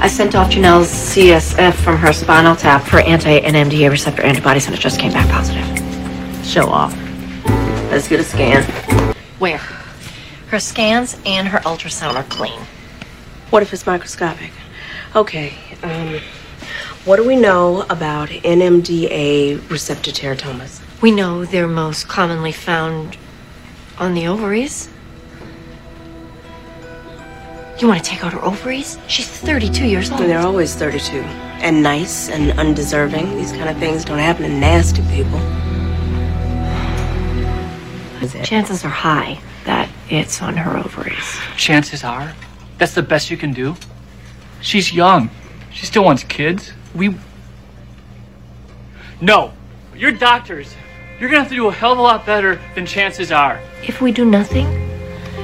I 0.00 0.08
sent 0.08 0.34
off 0.34 0.50
Janelle's 0.50 0.88
CSF 0.88 1.74
from 1.74 1.96
her 1.96 2.12
spinal 2.12 2.56
tap 2.56 2.82
for 2.82 3.00
anti-NMDA 3.00 3.90
receptor 3.90 4.22
antibodies, 4.22 4.66
and 4.66 4.74
it 4.74 4.80
just 4.80 4.98
came 4.98 5.12
back 5.12 5.28
positive. 5.28 5.64
Show 6.44 6.68
off. 6.68 7.01
Let's 7.92 8.08
get 8.08 8.20
a 8.20 8.24
scan. 8.24 8.62
Where? 9.38 9.58
Her 10.48 10.58
scans 10.58 11.14
and 11.26 11.46
her 11.46 11.58
ultrasound 11.58 12.14
are 12.14 12.22
clean. 12.22 12.58
What 13.50 13.62
if 13.62 13.70
it's 13.74 13.86
microscopic? 13.86 14.50
Okay, 15.14 15.52
um, 15.82 16.18
what 17.04 17.16
do 17.16 17.28
we 17.28 17.36
know 17.36 17.82
about 17.90 18.30
NMDA 18.30 19.68
receptor 19.68 20.10
teratomas? 20.10 20.80
We 21.02 21.10
know 21.10 21.44
they're 21.44 21.68
most 21.68 22.08
commonly 22.08 22.50
found 22.50 23.18
on 23.98 24.14
the 24.14 24.26
ovaries. 24.26 24.88
You 27.78 27.88
want 27.88 28.02
to 28.02 28.10
take 28.10 28.24
out 28.24 28.32
her 28.32 28.42
ovaries? 28.42 28.98
She's 29.06 29.28
32 29.28 29.86
years 29.86 30.10
old. 30.10 30.22
And 30.22 30.30
they're 30.30 30.38
always 30.38 30.74
32. 30.74 31.18
And 31.18 31.82
nice 31.82 32.30
and 32.30 32.58
undeserving. 32.58 33.36
These 33.36 33.52
kind 33.52 33.68
of 33.68 33.76
things 33.76 34.02
don't 34.06 34.18
happen 34.18 34.44
to 34.44 34.48
nasty 34.48 35.02
people. 35.10 35.42
Chances 38.42 38.84
are 38.84 38.88
high 38.88 39.40
that 39.64 39.88
it's 40.08 40.42
on 40.42 40.56
her 40.56 40.76
ovaries. 40.76 41.38
Chances 41.56 42.04
are. 42.04 42.34
That's 42.78 42.94
the 42.94 43.02
best 43.02 43.30
you 43.30 43.36
can 43.36 43.52
do. 43.52 43.76
She's 44.60 44.92
young. 44.92 45.30
She 45.72 45.86
still 45.86 46.04
wants 46.04 46.24
kids. 46.24 46.72
We. 46.94 47.16
No. 49.20 49.52
You're 49.94 50.12
doctors. 50.12 50.74
You're 51.18 51.28
gonna 51.28 51.42
have 51.42 51.50
to 51.50 51.54
do 51.54 51.68
a 51.68 51.72
hell 51.72 51.92
of 51.92 51.98
a 51.98 52.02
lot 52.02 52.26
better 52.26 52.60
than 52.74 52.86
chances 52.86 53.30
are. 53.30 53.60
If 53.86 54.00
we 54.00 54.10
do 54.10 54.24
nothing, 54.24 54.66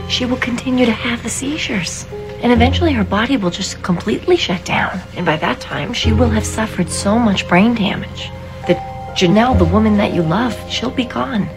she 0.09 0.25
will 0.25 0.39
continue 0.39 0.87
to 0.87 0.93
have 0.93 1.23
the 1.23 1.29
seizures. 1.29 2.07
And 2.43 2.53
eventually 2.53 2.93
her 2.93 3.05
body 3.05 3.37
will 3.37 3.51
just 3.51 3.83
completely 3.83 4.37
shut 4.37 4.65
down. 4.65 5.01
And 5.17 5.27
by 5.27 5.37
that 5.37 5.61
time, 5.61 5.93
she 5.93 6.13
will 6.13 6.29
have 6.31 6.47
suffered 6.47 6.89
so 6.89 7.19
much 7.19 7.49
brain 7.49 7.75
damage 7.75 8.31
that 8.67 9.17
Janelle, 9.17 9.59
the 9.59 9.65
woman 9.65 9.97
that 9.97 10.15
you 10.15 10.23
love, 10.23 10.57
she'll 10.71 10.91
be 10.91 11.05
gone. 11.05 11.49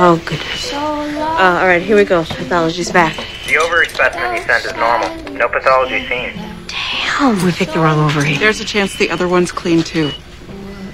Oh, 0.00 0.16
goodness. 0.24 0.70
so 0.70 0.76
long? 0.78 1.18
Uh, 1.18 1.58
all 1.60 1.66
right, 1.66 1.82
here 1.82 1.96
we 1.96 2.04
go. 2.04 2.22
Pathology's 2.22 2.92
back. 2.92 3.16
The 3.48 3.56
ovary 3.58 3.88
specimen 3.88 4.36
you 4.36 4.42
sent 4.42 4.64
is 4.64 4.72
normal. 4.74 5.08
No 5.32 5.48
pathology 5.48 6.06
seen. 6.06 6.32
Damn, 6.68 7.44
we 7.44 7.50
picked 7.50 7.72
the 7.72 7.80
wrong 7.80 7.98
ovary. 7.98 8.36
There's 8.36 8.60
a 8.60 8.64
chance 8.64 8.94
the 8.94 9.10
other 9.10 9.26
one's 9.26 9.50
clean 9.50 9.82
too. 9.82 10.12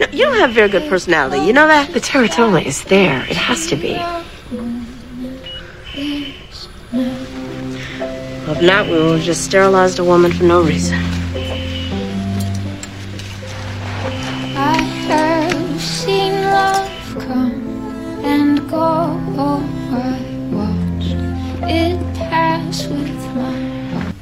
No, 0.00 0.06
you 0.10 0.24
don't 0.24 0.38
have 0.38 0.52
very 0.52 0.70
good 0.70 0.88
personality. 0.88 1.44
You 1.46 1.52
know 1.52 1.66
that? 1.66 1.92
The 1.92 2.00
teratoma 2.00 2.64
is 2.64 2.82
there. 2.84 3.22
It 3.28 3.36
has 3.36 3.66
to 3.66 3.76
be. 3.76 3.92
If 8.46 8.62
not, 8.62 8.86
we 8.86 8.92
will 8.92 9.18
just 9.18 9.44
sterilize 9.44 9.96
the 9.96 10.04
woman 10.04 10.32
for 10.32 10.44
no 10.44 10.62
reason. 10.62 10.98
And. 18.84 19.74
I 19.92 20.20
watched 20.52 21.70
it 21.70 22.14
pass 22.14 22.86
with 22.86 23.36
my 23.36 24.12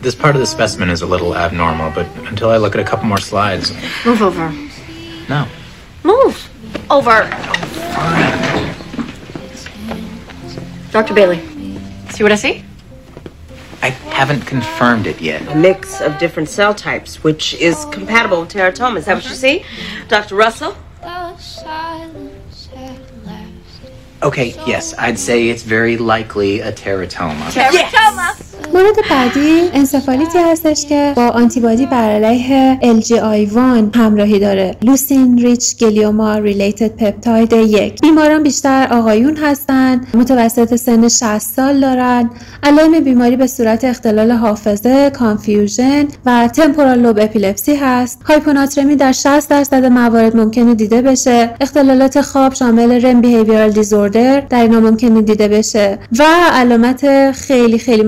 This 0.00 0.14
part 0.14 0.34
of 0.36 0.40
the 0.40 0.46
specimen 0.46 0.90
is 0.90 1.02
a 1.02 1.06
little 1.06 1.34
abnormal, 1.36 1.90
but 1.92 2.06
until 2.28 2.50
I 2.50 2.56
look 2.58 2.74
at 2.74 2.80
a 2.80 2.84
couple 2.84 3.06
more 3.06 3.18
slides, 3.18 3.72
Move 4.04 4.22
over. 4.22 4.52
no. 5.28 5.46
Move 6.02 6.50
over. 6.90 7.22
Dr. 10.90 11.14
Bailey, 11.14 11.40
see 12.10 12.22
what 12.22 12.30
I 12.30 12.36
see? 12.36 12.64
I 13.82 13.88
haven't 13.90 14.42
confirmed 14.42 15.06
it 15.06 15.20
yet. 15.20 15.42
A 15.50 15.54
mix 15.56 16.00
of 16.00 16.16
different 16.18 16.48
cell 16.48 16.74
types, 16.74 17.22
which 17.24 17.54
is 17.54 17.84
compatible 17.86 18.40
with 18.42 18.52
teratoma. 18.52 18.98
Is 18.98 19.06
that 19.06 19.14
what 19.14 19.24
you 19.28 19.34
see? 19.34 19.64
Dr. 20.08 20.36
Russell? 20.36 20.76
Okay, 24.24 24.54
yes, 24.66 24.94
I'd 24.96 25.18
say 25.18 25.50
it's 25.50 25.62
very 25.62 25.98
likely 25.98 26.60
a 26.60 26.72
teratoma. 26.72 27.52
مورد 28.74 28.96
بعدی 29.10 29.70
انسفالیتی 29.72 30.38
هستش 30.38 30.86
که 30.86 31.12
با 31.16 31.28
antibody 31.28 31.86
بر 31.86 32.10
علیه 32.10 32.78
LGI1 32.82 33.96
همراهی 33.96 34.38
داره. 34.38 34.76
leucine-rich 34.82 35.76
glioma 35.76 36.38
related 36.38 36.96
peptide 36.96 37.52
یک. 37.52 38.00
بیماران 38.00 38.42
بیشتر 38.42 38.88
آقایون 38.90 39.36
هستند. 39.36 40.06
متوسط 40.14 40.74
سن 40.74 41.08
60 41.08 41.38
سال 41.38 41.80
دارند. 41.80 42.30
علائم 42.62 43.00
بیماری 43.00 43.36
به 43.36 43.46
صورت 43.46 43.84
اختلال 43.84 44.30
حافظه 44.30 45.10
confusion 45.10 46.08
و 46.26 46.48
temporal 46.48 46.98
lobe 46.98 47.18
epilepsy 47.18 47.74
هست. 47.74 48.20
هایپوناترمی 48.24 48.96
در 48.96 49.12
60 49.12 49.48
درصد 49.50 49.84
موارد 49.84 50.36
ممکنه 50.36 50.74
دیده 50.74 51.02
بشه. 51.02 51.50
اختلالات 51.60 52.20
خواب 52.20 52.54
شامل 52.54 53.06
REM 53.06 53.20
behavioral 53.20 53.70
disorder 53.70 54.40
در 54.40 54.62
اینا 54.62 54.80
ممکنه 54.80 55.22
دیده 55.22 55.48
بشه. 55.48 55.98
و 56.18 56.24
علامت 56.52 57.32
خیلی 57.32 57.78
خیلی 57.78 58.02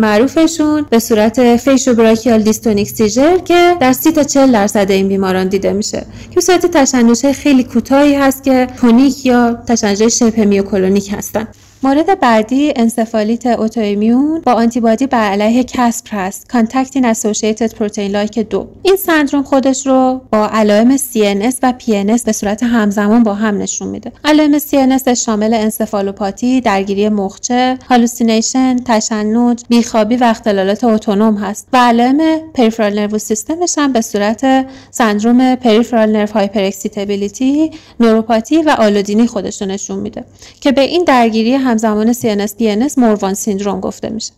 معروفشون 0.61 0.87
به 0.91 0.99
صورت 0.99 1.57
faciobrachial 1.57 2.43
dystonic 2.43 2.89
seizure 2.89 3.39
که 3.39 3.77
در 3.81 3.93
30 3.93 4.13
تا 4.13 4.23
40 4.23 4.53
درصد 4.53 4.91
این 4.91 5.09
بیماران 5.09 5.49
دیده 5.49 5.73
میشه. 5.73 6.07
که 6.31 6.35
به 6.35 6.41
صورت 6.41 6.67
تشنج 6.67 7.33
خیلی 7.33 7.65
کوتاهی 7.65 8.15
هست 8.15 8.45
که 8.45 8.69
تونیک 8.81 9.27
یا 9.27 9.59
تشنج 9.67 10.09
شبه 10.09 10.45
میوکولونیک 10.45 11.13
هستن. 11.13 11.49
مورد 11.87 12.21
بعدی 12.21 12.73
انسفالیت 12.77 13.47
اوتوایمیون 13.47 14.41
با 14.41 14.53
antibody 14.53 15.07
بر 15.07 15.31
علیه 15.31 15.65
CASPR 15.65 16.17
هست 16.17 16.49
contactin 16.49 17.05
associated 17.05 17.75
protein 17.75 18.11
like 18.11 18.39
دو. 18.39 18.69
این 18.83 18.97
سندروم 18.97 19.43
خودش 19.43 19.87
رو 19.87 20.21
با 20.33 20.47
علائم 20.47 20.97
CNS 20.97 21.55
و 21.63 21.75
PNS 21.81 22.25
به 22.25 22.33
صورت 22.33 22.63
همزمان 22.63 23.23
با 23.23 23.35
هم 23.35 23.59
نشون 23.59 23.89
میده. 23.89 24.13
علائم 24.25 24.59
CNS 24.59 25.09
شامل 25.09 25.55
انسفالوپاتی 25.55 26.61
درگیری 26.61 27.09
مخچه 27.09 27.79
hallucination 27.89 28.77
تشنج 28.77 29.65
بیخوابی 29.69 30.17
و 30.17 30.25
اختلالات 30.25 30.85
اتونوم 30.85 31.37
هست 31.37 31.69
و 31.73 31.77
علائم 31.77 32.21
peripheral 32.55 32.99
nerve 32.99 33.19
system 33.19 33.61
ش 33.61 33.75
هم 33.79 33.93
به 33.93 34.01
صورت 34.01 34.67
سندروم 34.91 35.55
peripheral 35.55 36.11
nerve 36.11 36.33
hyperexcitability 36.33 37.71
نوروپاتی 38.01 38.63
و 38.63 38.71
آلودینی 38.71 39.27
خودش 39.27 39.63
رو 39.63 39.69
نشون 39.69 39.99
میده 39.99 40.25
که 40.61 40.73
به 40.73 40.81
این 40.81 41.05
درگیری 41.05 41.55
همزمان 41.77 42.13
CNS 42.13 42.51
PNS 42.61 42.99
Morvan 42.99 43.35
syndrome 43.35 43.81
گفته 43.81 44.09
میشه. 44.09 44.33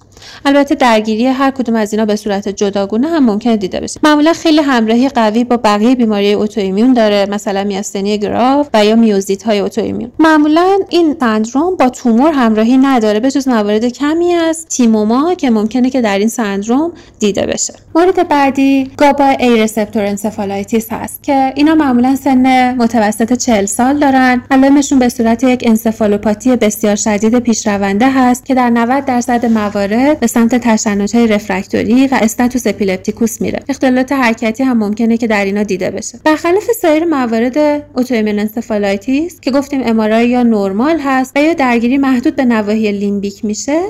البته 0.45 0.75
درگیری 0.75 1.27
هر 1.27 1.51
کدوم 1.51 1.77
از 1.77 1.93
اینا 1.93 2.05
به 2.05 2.17
صورت 2.17 2.49
جداگونه 2.49 3.09
هم 3.09 3.25
ممکنه 3.25 3.57
دیده 3.57 3.81
بشه. 3.81 4.01
معمولا 4.03 4.33
خیلی 4.33 4.61
همراهی 4.61 5.09
قوی 5.09 5.45
با 5.45 5.57
بقیه 5.57 5.95
بیماری 5.95 6.35
autoimmune 6.35 6.93
داره 6.93 7.27
مثلا 7.31 7.65
میاستنی 7.65 8.19
گراو 8.19 8.69
و 8.75 8.85
یا 8.85 8.97
میوزیت 8.97 9.43
های 9.43 9.61
autoimmune 9.61 10.13
معمولا 10.19 10.79
این 10.89 11.17
سندروم 11.21 11.77
با 11.77 11.89
تومور 11.89 12.33
همراهی 12.33 12.79
نداره 12.79 13.21
به 13.21 13.31
جز 13.31 13.49
موارد 13.49 13.85
کمی 13.85 14.33
از 14.33 14.67
تیموما 14.67 15.35
که 15.35 15.51
ممکنه 15.51 15.91
که 15.91 16.01
در 16.01 16.19
این 16.19 16.29
سندروم 16.29 16.93
دیده 17.19 17.47
بشه. 17.47 17.75
مورد 17.95 18.29
بعدی 18.29 18.91
GABA-A 18.97 19.29
receptor 19.29 20.05
encephalitis 20.05 20.87
هست 20.91 21.23
که 21.23 21.53
اینا 21.57 21.75
معمولا 21.75 22.17
سن 22.17 22.75
متوسط 22.75 23.33
40 23.33 23.67
سال 23.67 23.99
دارن. 23.99 24.43
علائمشون 24.51 24.99
به 24.99 25.09
صورت 25.09 25.45
یک 25.45 25.65
انسفالوپاتی 25.67 26.57
بسیار 26.57 26.97
شدید 26.97 27.18
پیشرونده 27.25 28.11
هست 28.11 28.47
که 28.47 28.55
در 28.55 28.71
90 28.71 29.05
درصد 29.05 29.47
موارد 29.47 30.21
به 30.21 30.27
سمت 30.27 30.55
تشنج‌های 30.55 31.27
refractory 31.27 32.07
و 32.07 32.19
status 32.23 32.67
epilepticus 32.67 33.41
میره. 33.41 33.61
اختلالات 33.69 34.13
حرکتی 34.13 34.63
هم 34.63 34.79
ممکنه 34.79 35.17
که 35.17 35.27
در 35.27 35.45
اینا 35.45 35.63
دیده 35.63 35.91
بشه. 35.91 36.19
برخلاف 36.25 36.65
سایر 36.83 37.05
موارد 37.05 37.85
autoimmune 37.95 38.39
encephalitis 38.39 39.41
که 39.41 39.51
گفتیم 39.51 39.81
MRI 39.85 40.29
یا 40.29 40.43
نرمال 40.43 40.99
هست 40.99 41.33
و 41.37 41.43
یا 41.43 41.55
درگیری 41.55 41.99
محدود 41.99 42.37
به 42.37 42.45
نواحی 42.45 42.93
لیمبیک 42.93 43.45
میشه 43.45 43.81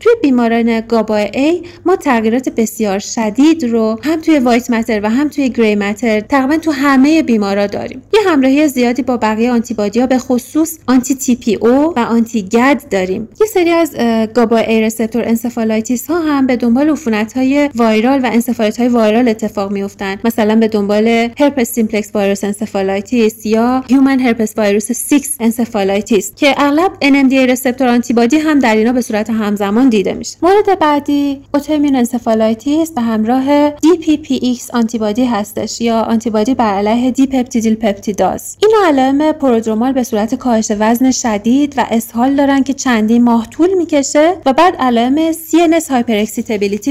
توی 0.00 0.12
بیماران 0.22 0.80
GABA-A 0.80 1.62
ما 1.86 1.96
تغییرات 1.96 2.48
بسیار 2.48 2.98
شدید 2.98 3.64
رو 3.64 3.98
هم 4.02 4.20
توی 4.20 4.38
white 4.38 4.70
matter 4.70 5.00
و 5.02 5.10
هم 5.10 5.28
توی 5.28 5.48
gray 5.48 5.74
matter 5.74 6.20
تقریبا 6.20 6.56
تو 6.56 6.70
همه 6.70 7.22
بیمارا 7.22 7.66
داریم. 7.66 8.02
یه 8.12 8.20
همراهی 8.26 8.68
زیادی 8.68 9.02
با 9.02 9.16
بقیه 9.16 9.52
antibody 9.52 10.00
ها 10.00 10.06
به 10.06 10.18
خصوص 10.18 10.78
anti-TPO 10.86 11.94
و 11.96 11.98
anti-GAD 11.98 12.77
داریم. 12.90 13.28
یه 13.40 13.46
سری 13.46 13.70
از 13.70 13.96
GABA-A 14.34 14.56
receptor 14.56 15.22
encephalitis 15.24 16.06
ها 16.06 16.18
هم 16.20 16.46
به 16.46 16.56
دنبال 16.56 16.90
عفونت 16.90 17.36
های 17.36 17.70
viral 17.74 18.20
و 18.24 18.30
انسفالیت 18.32 18.76
های 18.80 18.88
viral 18.88 19.28
اتفاق 19.28 19.72
میافتند 19.72 20.18
مثلا 20.24 20.56
به 20.56 20.68
دنبال 20.68 21.28
herpes 21.38 21.70
simplex 21.70 22.10
virus 22.14 22.44
encephalitis 22.44 23.46
یا 23.46 23.84
human 23.88 24.20
herpes 24.20 24.58
virus 24.58 25.14
6 25.14 25.20
encephalitis 25.40 26.32
که 26.36 26.54
اغلب 26.56 26.92
NMDA 27.04 27.50
receptor 27.50 27.88
antibody 27.88 28.36
هم 28.36 28.58
در 28.58 28.76
اینا 28.76 28.92
به 28.92 29.00
صورت 29.00 29.30
همزمان 29.30 29.88
دیده 29.88 30.14
میشه. 30.14 30.36
مورد 30.42 30.78
بعدی 30.78 31.42
autoimmune 31.54 31.96
encephalitis 31.96 32.90
به 32.90 33.00
همراه 33.00 33.70
DPPX 33.70 34.74
antibody 34.74 35.24
هستش 35.24 35.80
یا 35.80 36.00
antibody 36.00 36.54
بر 36.54 36.74
علیه 36.74 37.10
dipeptidyl 37.10 37.74
peptidase 37.74 38.56
این 38.62 38.70
علائم 38.86 39.32
prodromal 39.32 39.92
به 39.92 40.02
صورت 40.02 40.34
کاهش 40.34 40.72
وزن 40.78 41.10
شدید 41.10 41.74
و 41.76 41.86
اسهال 41.90 42.36
دارن 42.36 42.62
که 42.68 42.74
چندین 42.74 43.24
ماه 43.24 43.46
طول 43.46 43.74
می‌کشه 43.74 44.34
و 44.46 44.52
بعد 44.52 44.76
علائم 44.76 45.32
CNS 45.32 45.90
hyper 45.90 46.24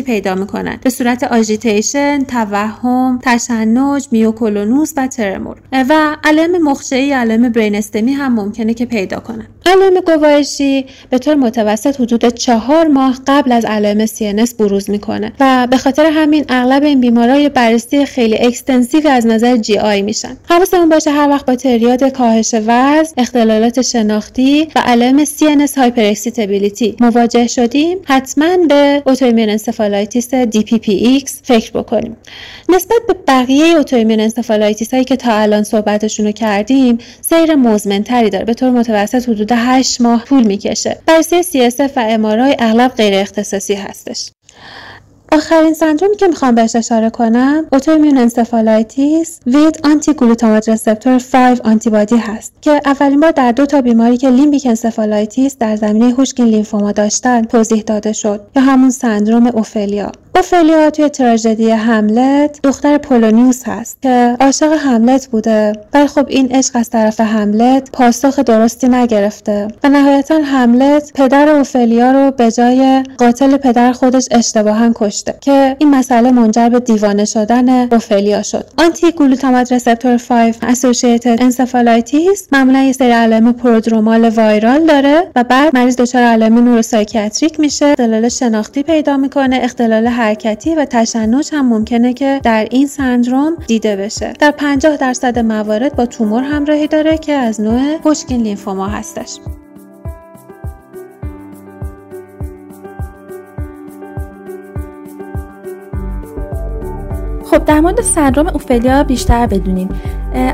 پیدا 0.06 0.36
می‌کنن. 0.36 0.80
به 0.84 0.90
صورت 0.90 1.24
agitation، 1.24 2.24
توهم، 2.24 3.20
تشنج، 3.24 4.08
میوکولونوس 4.12 4.94
و 4.98 5.08
ترمور. 5.08 5.58
و 5.72 6.16
علائم 6.24 6.64
مخچه‌ای 6.64 7.12
علائم 7.12 7.50
brain 7.50 7.76
stem 7.76 8.06
ی 8.06 8.14
هم 8.14 8.36
ممکنه 8.36 8.74
که 8.74 8.86
پیدا 8.86 9.20
کنن. 9.20 9.48
علائم 9.66 10.00
گوارشی 10.00 10.86
به 11.10 11.18
طور 11.18 11.36
متوسط 11.36 12.02
حدود 12.02 12.28
چهار 12.28 12.88
ماه 12.88 13.20
قبل 13.28 13.52
از 13.52 13.66
علائم 13.66 14.06
CNS 14.06 14.56
بروز 14.56 14.90
می‌کنه 14.90 15.34
و 15.40 15.68
به 15.72 15.78
خاطر 15.78 16.06
همین 16.06 16.46
اغلب 16.50 16.84
این 16.84 17.02
بیمارای 17.02 17.50
بررسی 17.50 18.06
خیلی 18.06 18.38
extensive 18.38 19.08
از 19.08 19.26
نظر 19.26 19.58
GI 19.58 20.02
میشن. 20.02 20.38
حواسمون 20.50 20.90
باشه 20.90 21.12
هر 21.12 21.30
وقت 21.30 21.46
با 21.46 21.56
triad 21.56 22.04
کاهش 22.04 22.54
وزن 22.54 23.14
اختلالات 23.18 23.82
شناختی 23.82 24.68
و 24.76 24.80
علائم 24.86 25.26
CNS 25.26 25.67
hyper 25.76 26.14
مواجه 27.00 27.48
شدیم 27.48 27.98
حتما 28.06 28.58
به 28.70 29.04
autoimmune 29.06 29.50
encephalitis 29.50 30.30
DPPX 30.36 31.32
فکر 31.44 31.72
بکنیم. 31.72 32.18
نسبت 32.70 32.98
به 33.08 33.16
بقیه 33.28 33.66
autoimmune 33.66 34.20
encephalitis 34.20 34.94
هایی 34.94 35.06
که 35.06 35.16
تا 35.16 35.34
الان 35.34 35.64
صحبتشون 35.64 36.26
رو 36.26 36.32
کردیم 36.32 36.98
سیر 37.22 37.56
مزمنتری 37.56 38.30
داره. 38.30 38.46
به 38.46 38.54
طور 38.54 38.70
متوسط 38.70 39.30
حدود 39.30 39.52
8 39.56 40.02
ماه 40.02 40.26
طول 40.26 40.44
می‌کشه. 40.44 40.98
بررسی 41.06 41.44
CSF 41.44 41.92
و 41.96 42.18
MRI 42.18 42.56
اغلب 42.60 42.92
غیر 42.92 43.14
اختصاصی 43.14 43.74
هستش. 43.74 44.30
آخرین 45.32 45.74
سندرومی 45.74 46.16
که 46.16 46.28
می‌خوام 46.28 46.56
بهش 46.56 46.76
اشاره 46.76 47.10
کنم 47.10 47.66
autoimmune 47.72 48.18
encephalitis 48.18 49.40
with 49.48 49.80
anti 49.84 50.14
glutamate 50.14 50.70
receptor 50.70 51.22
5 51.32 51.62
antibody 51.62 52.18
هست 52.18 52.54
که 52.62 52.82
اولین 52.86 53.20
بار 53.20 53.32
در 53.32 53.52
دو 53.52 53.66
تا 53.66 53.82
بیماری 53.82 54.18
که 54.18 54.30
limbic 54.30 54.66
encephalitis 54.66 55.58
در 55.58 55.76
زمینه 55.76 56.14
Hodgkin 56.14 56.46
lymphoma 56.46 56.92
داشتن 56.92 57.42
توضیح 57.42 57.82
داده 57.82 58.14
شد 58.14 58.42
یا 58.56 58.62
همون 58.62 58.90
سندروم 58.90 59.48
اوفلیا. 59.48 60.12
اوفلیا 60.38 60.89
توی 60.89 61.10
تراژدی 61.10 61.72
هملت 61.72 62.60
دختر 62.63 62.98
پولونیوس 62.98 63.63
هست 63.65 63.98
که 64.01 64.38
عاشق 64.39 64.74
هملت 64.79 65.27
بوده. 65.27 65.74
ولی 65.94 66.08
خب 66.08 66.25
این 66.27 66.51
عشق 66.51 66.72
از 66.75 66.89
طرف 66.89 67.20
هملت 67.20 67.91
پاسخ 67.91 68.39
درستی 68.39 68.88
نگرفته. 68.88 69.67
و 69.84 69.89
نهایتا 69.89 70.39
هملت 70.44 71.12
پدر 71.15 71.50
اوفلیا 71.50 72.12
رو 72.12 72.32
به 72.32 72.51
جای 72.51 73.03
قاتل 73.17 73.58
پدر 73.58 73.91
خودش 73.91 74.27
اشتباها 74.32 74.91
کشته 74.96 75.36
که 75.41 75.75
این 75.79 75.89
مسئله 75.89 76.32
منجر 76.32 76.70
به 76.70 76.79
دیوانه 76.79 77.25
شدن 77.25 77.70
اوفلیا 77.94 78.41
شد. 78.41 78.65
anti 78.78 79.12
glutamate 79.12 79.72
receptor 79.72 80.18
5 80.17 80.56
associated 80.62 81.42
encephalitis 81.42 82.48
معمولا 82.51 82.79
یه 82.79 82.91
سری 82.91 83.12
علائم 83.12 83.51
prodromal 83.52 84.30
viral 84.30 84.86
داره 84.86 85.24
و 85.36 85.44
بعد 85.44 85.75
مریض 85.75 85.96
دچار 85.96 86.24
علائم 86.24 86.60
neuropsychiatric 86.60 87.60
میشه. 87.60 87.86
اختلال 87.86 88.29
شناختی 88.29 88.84
پیدا 88.84 89.17
می‌کنه 89.17 89.60
اختلال 89.63 90.08
حرکتی 90.28 90.76
و 90.76 90.86
تشنج 90.86 91.50
هم 91.54 91.70
ممکنه 91.70 92.14
که 92.14 92.42
در 92.44 92.68
این 92.72 92.88
سندروم 92.88 93.56
دیده 93.68 93.96
بشه. 93.96 94.34
در 94.40 94.52
50 94.52 94.98
درصد 94.98 95.40
موارد 95.40 95.96
با 95.96 96.06
تومور 96.06 96.44
همراهی 96.44 96.88
داره 96.88 97.18
که 97.18 97.34
از 97.34 97.62
نوع 97.62 97.98
Hodgkin 98.06 98.42
lymphoma 98.42 98.88
هستش. 98.88 99.40
در 107.68 107.80
مورد 107.80 108.02
سندروم 108.02 108.48
اوفلیا 108.48 109.04
بیشتر 109.04 109.48
بدونیم. 109.48 109.90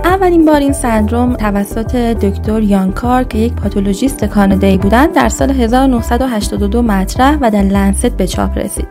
اولین 0.03 0.46
بار 0.46 0.55
این 0.55 0.74
سندروم 0.74 1.36
توسط 1.36 1.96
دکتر 1.96 2.62
یان 2.62 2.86
کار 2.86 3.24
که 3.24 3.38
یک 3.38 3.53
پاتولوژیست 3.53 4.25
کانادایی 4.25 4.77
بودند 4.77 5.13
در 5.13 5.29
سال 5.29 5.51
1982 5.51 6.82
مطرح 6.82 7.38
و 7.41 7.51
در 7.51 7.62
لنست 7.62 8.05
به 8.05 8.27
چاپ 8.27 8.58
رسید. 8.58 8.88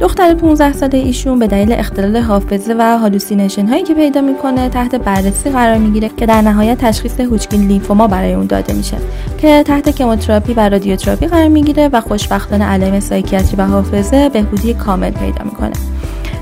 دختر 0.00 0.34
15 0.34 0.72
ساله 0.72 0.98
ایشون 0.98 1.38
به 1.38 1.46
دلیل 1.46 1.72
اختلال 1.72 2.16
حافظه 2.16 2.74
و 2.78 2.98
hallucination 2.98 3.66
هایی 3.66 3.82
که 3.82 3.94
پیدا 3.94 4.20
می‌کنه 4.20 4.68
تحت 4.68 4.94
بررسی 4.94 5.50
قرار 5.50 5.78
می‌گیره 5.78 6.10
که 6.16 6.26
در 6.26 6.42
نهایت 6.42 6.78
تشخیص 6.78 7.20
Hodgkin 7.20 7.60
lymphoma 7.60 8.06
برای 8.06 8.34
اون 8.34 8.46
داده 8.46 8.72
میشه. 8.72 8.96
که 9.38 9.62
تحت 9.62 9.88
کموتراپی 9.88 10.54
و 10.54 10.68
رادیوتراپی 10.68 11.26
قرار 11.26 11.48
می‌گیره 11.48 11.88
و 11.92 12.00
خوشبختانه 12.00 12.64
علائم 12.64 13.00
psychiatry 13.00 13.56
و 13.56 13.66
حافظه 13.66 14.28
بهبودی 14.28 14.74
کامل 14.74 15.10
پیدا 15.10 15.44
می‌کنه. 15.44 15.72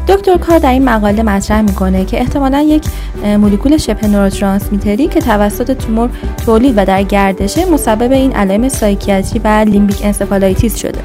دکتر 0.09 0.37
کار 0.37 0.59
در 0.59 0.71
این 0.71 0.85
مقاله 0.85 1.23
مطرح 1.23 1.61
می‌کنه 1.61 2.05
که 2.05 2.21
احتمالا 2.21 2.61
یک 2.61 2.85
مولکول 3.25 3.77
شبه 3.77 4.07
نوروترانسمیتری 4.09 5.07
که 5.07 5.21
توسط 5.21 5.73
تومور 5.73 6.11
تولید 6.47 6.75
و 6.77 6.85
در 6.85 7.03
گردشه 7.03 7.65
مسبب 7.65 8.13
این 8.13 8.33
علائم 8.33 8.69
psychiatry 8.69 9.41
و 9.45 9.49
limbic 9.49 10.01
encephalitis 10.05 10.77
شده 10.77 11.01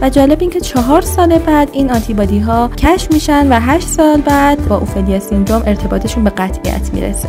و 0.00 0.10
جالب 0.10 0.38
این 0.40 0.50
که 0.50 0.60
چهار 0.60 1.00
سال 1.00 1.38
بعد 1.38 1.68
این 1.72 1.90
آنتیبادی 1.90 2.38
ها 2.38 2.70
کشف 2.76 3.12
میشن 3.12 3.52
و 3.52 3.60
هشت 3.60 3.88
سال 3.88 4.20
بعد 4.20 4.68
با 4.68 4.76
Ophelia 4.76 5.20
syndrome 5.20 5.62
ارتباطشون 5.66 6.24
به 6.24 6.30
قطعیت 6.30 6.90
می‌رسه. 6.92 7.28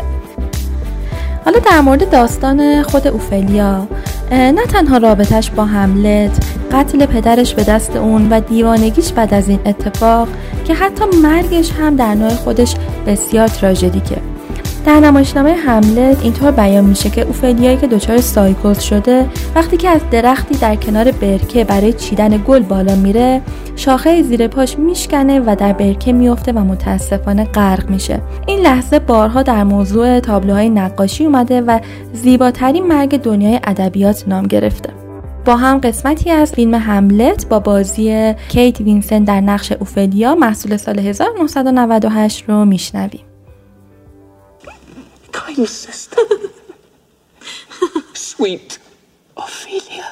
حالا 1.46 1.60
در 1.60 1.82
مورد 1.82 2.10
داستان 2.10 2.84
خود 2.84 3.08
اوفلیا 3.08 3.88
نه 4.32 4.66
تنها 4.66 4.98
رابطش 4.98 5.52
با 5.52 5.66
هملت 5.66 6.38
قتل 6.72 7.06
پدرش 7.06 7.54
به 7.54 7.64
دست 7.64 7.96
اون 7.96 8.30
و 8.30 8.40
دیوانگیش 8.40 9.12
بعد 9.12 9.34
از 9.34 9.50
این 9.50 9.60
اتفاق 9.66 10.28
که 10.66 10.74
حتی 10.74 11.06
مرگش 11.24 11.72
هم 11.72 11.96
در 11.96 12.14
نوع 12.14 12.30
خودش 12.30 12.76
بسیار 13.08 13.48
تراژدیکه. 13.48 14.18
در 14.86 15.00
نمایشنامه 15.00 15.54
حمله 15.54 16.18
اینطور 16.22 16.52
بیان 16.52 16.86
میشه 16.86 17.10
که 17.10 17.22
اوفلیایی 17.22 17.78
که 17.78 17.88
دچار 17.88 18.22
سایکوز 18.22 18.80
شده 18.80 19.26
وقتی 19.56 19.78
که 19.78 19.90
از 19.90 20.02
درختی 20.12 20.56
در 20.56 20.76
کنار 20.76 21.12
برکه 21.12 21.64
برای 21.64 21.94
چیدن 21.94 22.44
گل 22.48 22.60
بالا 22.60 22.96
میره 22.96 23.42
شاخه 23.76 24.24
زیر 24.24 24.48
پاش 24.48 24.80
میشکنه 24.80 25.40
و 25.40 25.56
در 25.60 25.74
برکه 25.74 26.14
میفته 26.14 26.52
و 26.52 26.60
متاسفانه 26.60 27.44
غرق 27.44 27.90
میشه. 27.90 28.22
این 28.48 28.60
لحظه 28.60 29.00
بارها 29.00 29.44
در 29.44 29.64
موضوع 29.64 30.20
تابلوهای 30.20 30.70
نقاشی 30.70 31.26
اومده 31.26 31.62
و 31.62 31.80
زیباترین 32.14 32.88
مرگ 32.88 33.22
دنیای 33.22 33.60
ادبیات 33.64 34.24
نام 34.28 34.48
گرفته. 34.48 34.97
با 35.48 35.56
هم 35.56 35.80
قسمتی 35.80 36.32
از 36.32 36.52
فیلم 36.52 36.76
هملت 36.76 37.48
با 37.50 37.60
بازی 37.60 38.34
کیت 38.50 38.82
وینسن 38.82 39.24
در 39.24 39.42
نقش 39.42 39.72
اوفلیا 39.72 40.36
محصول 40.36 40.78
سال 40.78 41.00
1998 41.00 42.44
رو 42.48 42.66
میشنویم 42.66 43.26
Kind 45.34 45.70
sister. 45.70 46.24
Sweet 48.14 48.80
Ophelia. 49.38 50.08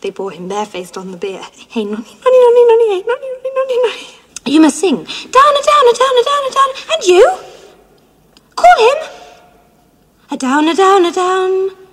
They 0.00 0.10
brought 0.16 0.34
him 0.38 0.46
barefaced 0.48 0.96
on 1.00 1.06
the 1.12 1.18
beer. 1.24 1.44
Hey, 1.74 1.84
nonny, 1.92 2.12
nonny, 2.22 2.38
nonny, 2.44 2.62
nonny, 2.70 2.86
hey, 2.92 3.02
nonny, 3.08 3.28
nonny, 3.34 3.50
nonny, 3.56 3.76
nonny. 3.84 4.08
You 4.54 4.60
must 4.64 4.78
sing. 4.82 4.98
Down, 5.36 5.52
a 5.60 5.62
down, 5.70 5.84
a 5.92 5.94
down, 6.02 6.14
a 6.20 6.24
down, 6.30 6.42
a 6.48 6.52
down. 6.58 6.70
And 6.92 7.02
you? 7.12 7.24
Call 8.60 8.78
him. 8.88 8.98
A 10.34 10.36
down, 10.46 10.62
a 10.72 10.74
down, 10.74 11.02
a 11.10 11.12
down. 11.24 11.85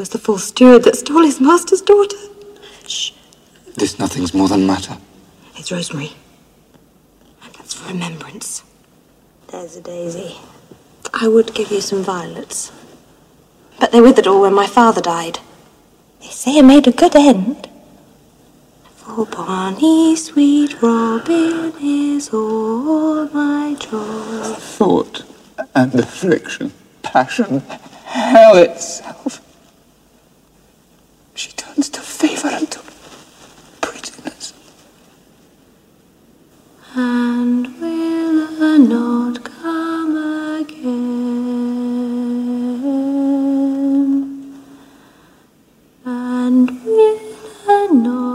Was 0.00 0.08
the 0.08 0.18
false 0.18 0.44
steward 0.44 0.82
that 0.84 0.96
stole 0.96 1.24
his 1.24 1.42
master's 1.42 1.82
daughter. 1.82 2.16
Shh. 2.88 3.12
This 3.76 3.98
nothing's 3.98 4.32
more 4.32 4.48
than 4.48 4.66
matter. 4.66 4.96
It's 5.56 5.70
Rosemary. 5.70 6.12
That's 7.52 7.74
for 7.74 7.92
remembrance. 7.92 8.62
There's 9.48 9.76
a 9.76 9.82
daisy. 9.82 10.36
I 11.12 11.28
would 11.28 11.54
give 11.54 11.70
you 11.70 11.82
some 11.82 12.02
violets. 12.02 12.72
But 13.78 13.92
they 13.92 14.00
withered 14.00 14.26
all 14.26 14.40
when 14.40 14.54
my 14.54 14.66
father 14.66 15.02
died. 15.02 15.40
They 16.22 16.28
say 16.28 16.56
it 16.56 16.62
made 16.62 16.88
a 16.88 16.92
good 16.92 17.14
end. 17.14 17.68
For 18.96 19.26
Barney, 19.26 20.16
sweet 20.16 20.80
Robin 20.80 21.74
is 21.78 22.30
all 22.32 23.28
my 23.34 23.76
joy. 23.78 24.54
Thought 24.56 25.24
and 25.74 25.94
affliction, 25.94 26.72
passion, 27.02 27.60
hell 28.06 28.56
itself. 28.56 29.42
She 31.40 31.52
turns 31.52 31.88
to 31.88 32.00
fever 32.02 32.48
and 32.48 32.70
to 32.70 32.80
prettiness. 33.80 34.52
And 36.94 37.80
will 37.80 38.62
he 38.62 38.76
not 38.76 39.42
come 39.42 40.16
again? 40.60 41.30
And 46.04 46.84
will 46.84 47.20
he 47.66 47.86
not 47.90 48.29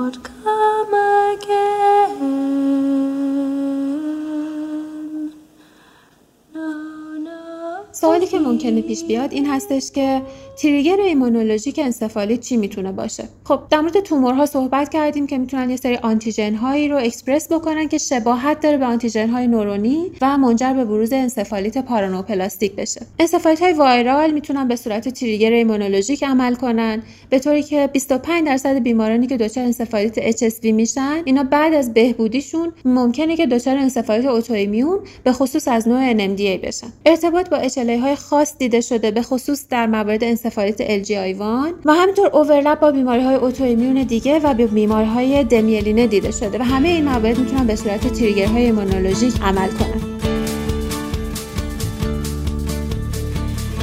ممکنه 8.45 8.81
پیش 8.81 9.03
بیاد 9.03 9.33
این 9.33 9.45
هستش 9.45 9.91
که 9.91 10.21
trigger 10.57 10.99
immunologic 10.99 11.79
انسفالیت 11.79 12.39
چی 12.39 12.57
می‌تونه 12.57 12.91
باشه؟ 12.91 13.23
خب 13.43 13.59
در 13.69 13.81
مورد 13.81 13.99
تومورها 13.99 14.45
صحبت 14.45 14.89
کردیم 14.89 15.27
که 15.27 15.37
می‌تونن 15.37 15.69
یه 15.69 15.75
سری 15.75 15.95
آنتیژن 15.95 16.55
هایی 16.55 16.87
رو 16.87 16.97
اکسپرس 16.97 17.51
بکنن 17.51 17.87
که 17.87 17.97
شباهت 17.97 18.59
داره 18.59 18.77
به 18.77 18.85
آنتیژن 18.85 19.29
های 19.29 19.47
نورونی 19.47 20.11
و 20.21 20.37
منجر 20.37 20.73
به 20.73 20.85
بروز 20.85 21.13
انسفالیت 21.13 21.77
paraneoplastic 21.77 22.75
بشه. 22.75 23.01
انسفالیت 23.19 23.61
های 23.61 23.73
viral 23.73 24.31
می‌تونن 24.31 24.67
به 24.67 24.75
صورت 24.75 25.09
trigger 25.09 25.51
immunologic 25.51 26.23
عمل 26.23 26.55
کنن 26.55 27.03
به 27.29 27.39
طوری 27.39 27.63
که 27.63 27.89
25 27.93 28.45
درصد 28.45 28.77
بیمارانی 28.77 29.27
که 29.27 29.37
دچار 29.37 29.63
انسفالیت 29.63 30.31
HSV 30.31 30.65
میشن 30.65 31.21
اینا 31.25 31.43
بعد 31.43 31.73
از 31.73 31.93
بهبودیشون 31.93 32.73
ممکنه 32.85 33.35
که 33.35 33.47
دچار 33.47 33.77
انسفالیت 33.77 34.25
اتوایمیون 34.25 34.99
به 35.23 35.31
خصوص 35.31 35.67
از 35.67 35.87
نوع 35.87 36.13
NMDA 36.13 36.65
بشن. 36.65 36.87
ارتباط 37.05 37.49
با 37.49 37.67
HLA 37.67 37.99
های 38.01 38.15
خاص 38.35 38.57
دیده 38.57 38.81
شده 38.81 39.11
به 39.11 39.21
خصوص 39.21 39.65
در 39.69 39.87
موارد 39.87 40.23
انسفالیت 40.23 41.03
LGI1 41.03 41.41
و 41.85 41.93
همینطور 41.93 42.27
اوورلپ 42.27 42.79
با 42.79 42.91
بیماری 42.91 43.23
های 43.23 43.35
اتوایمیون 43.35 44.03
دیگه 44.03 44.39
و 44.39 44.53
به 44.53 44.67
بیماری 44.67 45.07
های 45.07 45.43
دمیلینه 45.43 46.07
دیده 46.07 46.31
شده 46.31 46.57
و 46.59 46.61
همه 46.61 46.89
این 46.89 47.03
موارد 47.03 47.37
می‌تونن 47.37 47.67
به 47.67 47.75
صورت 47.75 48.13
تریگرهای 48.13 48.65
ایمونولوژیک 48.65 49.41
عمل 49.41 49.67
کنن. 49.67 50.01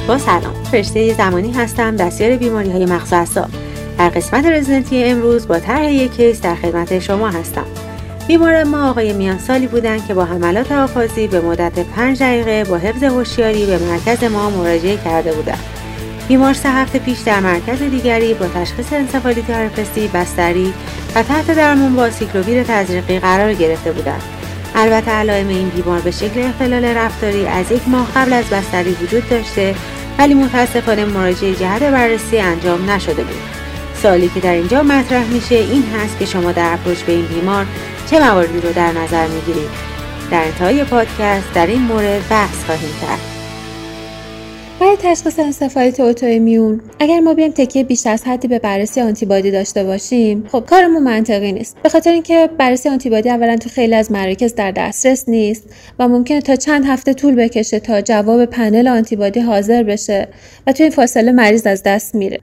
با 0.07 0.17
سلام. 0.17 0.63
فرشته 0.71 1.13
زمانی 1.13 1.51
هستم 1.51 1.95
دستیار 1.95 2.37
بیماری 2.37 2.69
های 2.69 2.85
مغز 2.85 3.09
در 3.97 4.09
قسمت 4.09 4.45
رزیدنتی 4.45 5.03
امروز 5.03 5.47
با 5.47 5.59
طرح 5.59 5.91
یک 5.91 6.11
case 6.11 6.41
در 6.41 6.55
خدمت 6.55 6.99
شما 6.99 7.29
هستم. 7.29 7.65
بیمار 8.27 8.63
ما 8.63 8.89
آقای 8.89 9.13
میانسالی 9.13 9.67
بودند 9.67 10.07
که 10.07 10.13
با 10.13 10.25
حملات 10.25 10.71
آفازی 10.71 11.27
به 11.27 11.41
مدت 11.41 11.79
پنج 11.79 12.19
دقیقه 12.19 12.63
با 12.63 12.77
حفظ 12.77 13.03
هوشیاری 13.03 13.65
به 13.65 13.77
مرکز 13.77 14.23
ما 14.23 14.49
مراجعه 14.49 14.97
کرده 14.97 15.33
بودند 15.33 15.63
بیمار 16.27 16.53
سه 16.53 16.69
هفته 16.69 16.99
پیش 16.99 17.19
در 17.19 17.39
مرکز 17.39 17.81
دیگری 17.81 18.33
با 18.33 18.47
تشخیص 18.47 18.93
انسفالیت 18.93 19.49
هرپسی 19.49 20.07
بستری 20.07 20.73
و 21.15 21.23
تحت 21.23 21.55
درمان 21.55 21.95
با 21.95 22.09
آسیکلوویر 22.09 22.63
تزریقی 22.63 23.19
قرار 23.19 23.53
گرفته 23.53 23.91
بودند 23.91 24.21
البته 24.75 25.11
علائم 25.11 25.47
این 25.47 25.69
بیمار 25.69 25.99
به 25.99 26.11
شکل 26.11 26.41
اختلال 26.41 26.85
رفتاری 26.85 27.45
از 27.47 27.71
یک 27.71 27.81
ماه 27.87 28.07
قبل 28.15 28.33
از 28.33 28.45
بستری 28.45 28.97
وجود 29.03 29.29
داشته 29.29 29.75
ولی 30.19 30.33
متاسفانه 30.33 31.05
مراجعه 31.05 31.55
جهت 31.55 31.83
بررسی 31.83 32.37
انجام 32.37 32.91
نشده 32.91 33.23
بود. 33.23 33.63
سوالی 34.01 34.29
که 34.29 34.39
در 34.39 34.53
اینجا 34.53 34.83
مطرح 34.83 35.25
میشه 35.25 35.55
این 35.55 35.83
هست 35.83 36.19
که 36.19 36.25
شما 36.25 36.51
در 36.51 36.73
اپروچ 36.73 37.01
به 37.01 37.11
این 37.11 37.25
بیمار 37.25 37.65
چه 38.13 38.19
مواردی 38.19 38.59
رو 38.61 38.73
در 38.73 38.91
نظر 38.91 39.27
می‌گیرید؟ 39.27 39.69
در 40.31 40.43
انتهای 40.43 40.83
پادکست 40.83 41.53
در 41.53 41.67
این 41.67 41.81
مورد 41.81 42.29
بحث 42.29 42.63
خواهیم 42.63 42.89
کرد. 43.01 43.19
برای 44.79 44.97
تشخیص 44.97 45.39
انسفالیت 45.39 45.99
اوتوایمیون 45.99 46.81
اگر 46.99 47.19
ما 47.19 47.33
بیایم 47.33 47.51
تکیه 47.51 47.83
بیش 47.83 48.07
از 48.07 48.23
حدی 48.23 48.47
به 48.47 48.59
بررسی 48.59 49.01
آنتیبادی 49.01 49.51
داشته 49.51 49.83
باشیم 49.83 50.47
خب 50.51 50.65
کارمون 50.65 51.03
منطقی 51.03 51.51
نیست. 51.51 51.77
به 51.83 51.89
خاطر 51.89 52.11
اینکه 52.11 52.49
بررسی 52.57 52.89
آنتیبادی 52.89 53.29
اولا 53.29 53.57
تو 53.57 53.69
خیلی 53.69 53.95
از 53.95 54.11
مراکز 54.11 54.55
در 54.55 54.71
دسترس 54.71 55.29
نیست 55.29 55.63
و 55.99 56.07
ممکنه 56.07 56.41
تا 56.41 56.55
چند 56.55 56.85
هفته 56.85 57.13
طول 57.13 57.35
بکشه 57.35 57.79
تا 57.79 58.01
جواب 58.01 58.45
پنل 58.45 58.87
آنتیبادی 58.87 59.39
حاضر 59.39 59.83
بشه 59.83 60.27
و 60.67 60.71
تو 60.71 60.83
این 60.83 60.91
فاصله 60.91 61.31
مریض 61.31 61.67
از 61.67 61.83
دست 61.83 62.15
میره. 62.15 62.39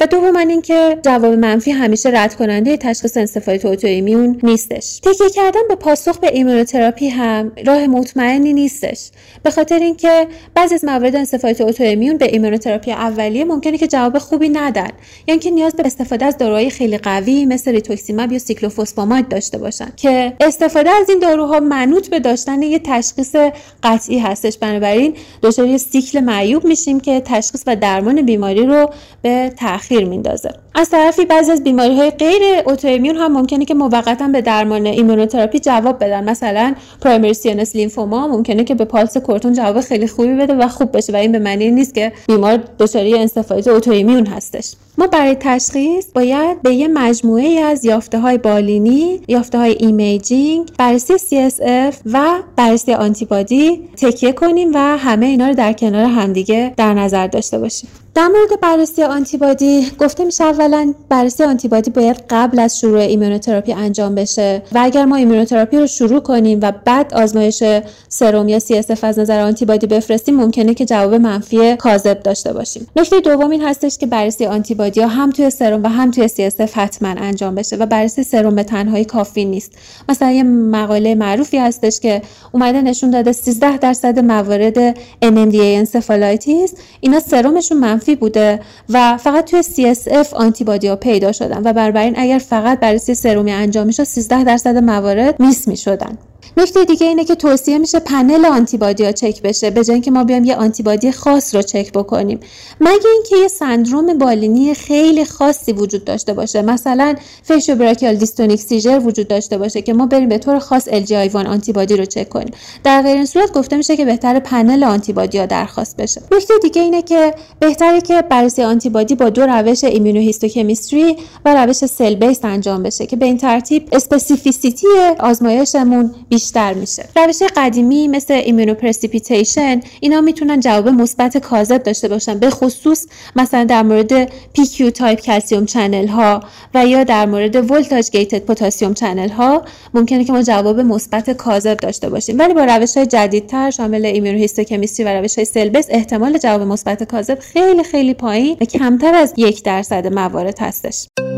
و 0.00 0.06
دوم 0.06 0.36
اینکه 0.36 0.98
جواب 1.02 1.34
منفی 1.34 1.70
همیشه 1.70 2.08
رد 2.08 2.34
کننده 2.34 2.76
تشخیص 2.76 3.16
انسفالیت 3.16 3.64
autoimmune 3.64 4.40
نیستش. 4.42 5.00
تکیه 5.02 5.30
کردن 5.30 5.60
به 5.68 5.74
پاسخ 5.74 6.18
به 6.18 6.34
ایمونوتراپی 6.34 7.08
هم 7.08 7.52
راه 7.66 7.86
مطمئنی 7.86 8.52
نیستش. 8.52 9.10
به 9.42 9.50
خاطر 9.50 9.78
اینکه 9.78 10.26
بعضی 10.54 10.74
از 10.74 10.84
موارد 10.84 11.16
انسفالیت 11.16 11.60
autoimmune 11.60 12.16
به 12.16 12.26
ایمونوتراپی 12.32 12.92
اولیه 12.92 13.44
ممکنه 13.44 13.78
که 13.78 13.86
جواب 13.86 14.18
خوبی 14.18 14.48
ندن. 14.48 14.90
یعنی 15.26 15.40
که 15.40 15.50
نیاز 15.50 15.74
به 15.74 15.86
استفاده 15.86 16.24
از 16.24 16.38
داروهای 16.38 16.70
خیلی 16.70 16.98
قوی 16.98 17.46
مثل 17.46 17.70
ریتوکسیماب 17.70 18.32
یا 18.32 18.38
cyclophosphamide 18.38 19.28
داشته 19.28 19.58
باشن. 19.58 19.92
که 19.96 20.32
استفاده 20.40 20.90
از 20.90 21.10
این 21.10 21.18
داروها 21.18 21.60
منوط 21.60 22.08
به 22.08 22.20
داشتن 22.20 22.62
یه 22.62 22.78
تشخیص 22.78 23.36
قطعی 23.82 24.18
هستش. 24.18 24.58
بنابراین 24.58 25.14
دچار 25.42 25.76
سیکل 25.76 26.20
معیوب 26.20 26.64
میشیم 26.64 27.00
که 27.00 27.22
تشخیص 27.24 27.62
و 27.66 27.76
درمان 27.76 28.22
بیماری 28.22 28.66
رو 28.66 28.90
به 29.22 29.52
تأخیر 29.56 29.89
تاخیر 29.90 30.08
میندازه. 30.08 30.50
از 30.74 30.90
طرفی 30.90 31.24
بعضی 31.24 31.52
از 31.52 31.64
بیماری 31.64 31.96
های 31.96 32.10
غیر 32.10 32.42
autoimmune 32.66 33.16
هم 33.16 33.32
ممکنه 33.32 33.64
که 33.64 33.74
موقتا 33.74 34.28
به 34.28 34.40
درمان 34.40 34.86
ایمونوتراپی 34.86 35.58
جواب 35.58 36.04
بدن. 36.04 36.24
مثلا 36.30 36.74
primary 37.00 37.34
CNS 37.34 37.76
lymphoma 37.76 38.28
ممکنه 38.28 38.64
که 38.64 38.74
به 38.74 38.84
پالس 38.84 39.16
کورتون 39.16 39.52
جواب 39.52 39.80
خیلی 39.80 40.06
خوبی 40.06 40.34
بده 40.34 40.54
و 40.54 40.68
خوب 40.68 40.96
بشه 40.96 41.12
و 41.12 41.16
این 41.16 41.32
به 41.32 41.38
معنی 41.38 41.70
نیست 41.70 41.94
که 41.94 42.12
بیمار 42.28 42.56
دچار 42.78 43.02
انسفالیت 43.06 43.68
autoimmune 43.68 44.26
هستش. 44.26 44.72
ما 44.98 45.06
برای 45.06 45.36
تشخیص 45.40 46.06
باید 46.14 46.62
به 46.62 46.74
یه 46.74 46.88
مجموعه 46.88 47.60
از 47.60 47.84
یافته 47.84 48.18
های 48.18 48.38
بالینی، 48.38 49.20
یافته 49.28 49.58
های 49.58 49.76
imaging، 49.80 50.68
بررسی 50.78 51.14
CSF 51.18 51.94
و 52.12 52.28
بررسی 52.56 52.92
آنتیبادی 52.92 53.88
تکیه 53.96 54.32
کنیم 54.32 54.70
و 54.74 54.78
همه 54.78 55.26
اینا 55.26 55.48
رو 55.48 55.54
در 55.54 55.72
کنار 55.72 56.04
همدیگه 56.04 56.74
در 56.76 56.94
نظر 56.94 57.26
داشته 57.26 57.58
باشیم. 57.58 57.90
در 58.14 58.28
مورد 58.28 58.60
بررسی 58.60 59.02
آنتیبادی 59.02 59.90
گفته 59.98 60.24
میشه 60.24 60.44
اولا 60.44 60.94
بررسی 61.08 61.44
آنتیبادی 61.44 61.90
باید 61.90 62.24
قبل 62.30 62.58
از 62.58 62.78
شروع 62.78 62.98
ایمونوتراپی 62.98 63.72
انجام 63.72 64.14
بشه 64.14 64.62
و 64.72 64.78
اگر 64.82 65.04
ما 65.04 65.16
ایمونوتراپی 65.16 65.76
رو 65.76 65.86
شروع 65.86 66.20
کنیم 66.20 66.58
و 66.62 66.72
بعد 66.84 67.14
آزمایش 67.14 67.62
سرم 68.08 68.48
یا 68.48 68.58
CSF 68.58 69.04
از 69.04 69.18
نظر 69.18 69.40
آنتیبادی 69.40 69.86
بفرستیم 69.86 70.36
ممکنه 70.36 70.74
که 70.74 70.84
جواب 70.84 71.14
منفی 71.14 71.76
کاذب 71.76 72.22
داشته 72.22 72.52
باشیم. 72.52 72.86
نکته 72.96 73.20
دوم 73.20 73.50
این 73.50 73.62
هستش 73.62 73.98
که 73.98 74.06
بررسی 74.06 74.46
آنتیبادی 74.46 75.00
ها 75.00 75.08
هم 75.08 75.30
توی 75.30 75.50
سرم 75.50 75.82
و 75.82 75.88
هم 75.88 76.10
توی 76.10 76.28
CSF 76.28 76.70
حتما 76.74 77.08
انجام 77.08 77.54
بشه 77.54 77.76
و 77.76 77.86
بررسی 77.86 78.22
سرم 78.22 78.54
به 78.54 78.62
تنهایی 78.62 79.04
کافی 79.04 79.44
نیست. 79.44 79.72
مثلا 80.08 80.30
یه 80.30 80.42
مقاله 80.42 81.14
معروفی 81.14 81.58
هستش 81.58 82.00
که 82.00 82.22
اومده 82.52 82.82
نشون 82.82 83.10
داده 83.10 83.32
13 83.32 83.78
درصد 83.78 84.18
موارد 84.18 84.94
NMDA 85.24 85.60
encephalitis 85.60 86.74
اینا 87.00 87.20
سرمشون 87.20 87.78
منفی 87.78 87.99
بوده 88.20 88.60
و 88.88 89.16
فقط 89.16 89.50
توی 89.50 89.62
CSF 89.62 90.32
آنتیبادی 90.32 90.88
پیدا 90.96 91.32
شدن. 91.32 91.60
و 91.64 91.72
بنابراین 91.72 92.14
اگر 92.18 92.38
فقط 92.38 92.80
بررسی 92.80 93.14
سرومی 93.14 93.52
انجام 93.52 93.86
می‌شد 93.86 94.04
13 94.04 94.44
درصد 94.44 94.76
موارد 94.76 95.40
miss 95.40 95.68
می‌شدن. 95.68 96.18
نکته 96.60 96.84
دیگه 96.84 97.06
اینه 97.06 97.24
که 97.24 97.34
توصیه 97.34 97.78
میشه 97.78 97.98
پنل 98.00 98.44
آنتیبادی 98.44 99.04
ها 99.04 99.12
چک 99.12 99.42
بشه 99.42 99.70
به 99.70 99.84
جای 99.84 100.00
که 100.00 100.10
ما 100.10 100.24
بیایم 100.24 100.44
یه 100.44 100.56
آنتیبادی 100.56 101.12
خاص 101.12 101.54
رو 101.54 101.62
چک 101.62 101.92
بکنیم. 101.92 102.40
مگه 102.80 103.10
اینکه 103.12 103.36
یه 103.36 103.48
سندروم 103.48 104.18
بالینی 104.18 104.74
خیلی 104.74 105.24
خاصی 105.24 105.72
وجود 105.72 106.04
داشته 106.04 106.32
باشه. 106.32 106.62
مثلا 106.62 107.14
faciobrachial 107.42 108.14
dystonic 108.14 108.60
seizure 108.60 109.00
وجود 109.04 109.28
داشته 109.28 109.58
باشه 109.58 109.82
که 109.82 109.92
ما 109.92 110.06
بریم 110.06 110.28
به 110.28 110.38
طور 110.38 110.58
خاص 110.58 110.88
LGI 110.90 111.16
antibody 111.16 111.96
رو 111.96 112.04
چک 112.04 112.28
کنیم. 112.28 112.54
در 112.84 113.02
غیر 113.02 113.16
این 113.16 113.26
صورت 113.26 113.52
گفته 113.52 113.76
میشه 113.76 113.96
که 113.96 114.04
بهتر 114.04 114.38
پنل 114.38 114.84
آنتیبادی 114.84 115.38
ها 115.38 115.46
درخواست 115.46 115.96
بشه. 115.96 116.22
نکته 116.32 116.54
دیگه 116.62 116.82
اینه 116.82 117.02
که 117.02 117.34
بهتره 117.60 118.00
که 118.00 118.22
بررسی 118.22 118.62
آنتیبادی 118.62 119.14
با 119.14 119.28
دو 119.28 119.42
روش 119.46 119.84
immunohistochemistry 119.84 121.16
و 121.44 121.66
روش 121.66 121.76
cell 121.76 122.14
based 122.14 122.44
انجام 122.44 122.82
بشه 122.82 123.06
که 123.06 123.16
به 123.16 123.26
این 123.26 123.38
ترتیب 123.38 123.88
specificity 123.92 124.86
آزمایشمون 125.18 126.14
بیشتر 126.28 126.49
میشه. 126.56 127.04
روش 127.16 127.42
قدیمی 127.56 128.08
مثل 128.08 128.34
immunoprecipitation 128.34 129.80
اینا 130.00 130.20
می‌تونن 130.20 130.60
جواب 130.60 130.88
مثبت 130.88 131.38
کاذب 131.38 131.82
داشته 131.82 132.08
باشن 132.08 132.38
به 132.38 132.50
خصوص 132.50 133.06
مثلا 133.36 133.64
در 133.64 133.82
مورد 133.82 134.32
Q 134.72 134.90
type 134.90 135.20
calcium 135.20 135.66
channel 135.66 136.06
ها 136.06 136.40
و 136.74 136.86
یا 136.86 137.04
در 137.04 137.26
مورد 137.26 137.70
voltage 137.70 138.10
gated 138.10 138.38
potassium 138.38 138.94
channel 138.94 139.28
ها 139.28 139.62
ممکنه 139.94 140.24
که 140.24 140.32
ما 140.32 140.42
جواب 140.42 140.80
مثبت 140.80 141.30
کاذب 141.30 141.76
داشته 141.76 142.08
باشیم. 142.08 142.38
ولی 142.38 142.54
با 142.54 142.64
روش 142.64 142.96
های 142.96 143.06
جدیدتر 143.06 143.70
شامل 143.70 144.06
immunohistochemistry 144.06 145.06
و 145.06 145.08
روش 145.08 145.34
های 145.34 145.44
cell 145.44 145.63
based 145.63 145.86
احتمال 145.90 146.38
جواب 146.38 146.62
مثبت 146.62 147.02
کاذب 147.02 147.38
خیلی 147.38 147.84
خیلی 147.84 148.14
پایین 148.14 148.56
و 148.60 148.64
کمتر 148.64 149.14
از 149.14 149.34
یک 149.36 149.64
درصد 149.64 150.06
موارد 150.06 150.58
هستش. 150.58 151.29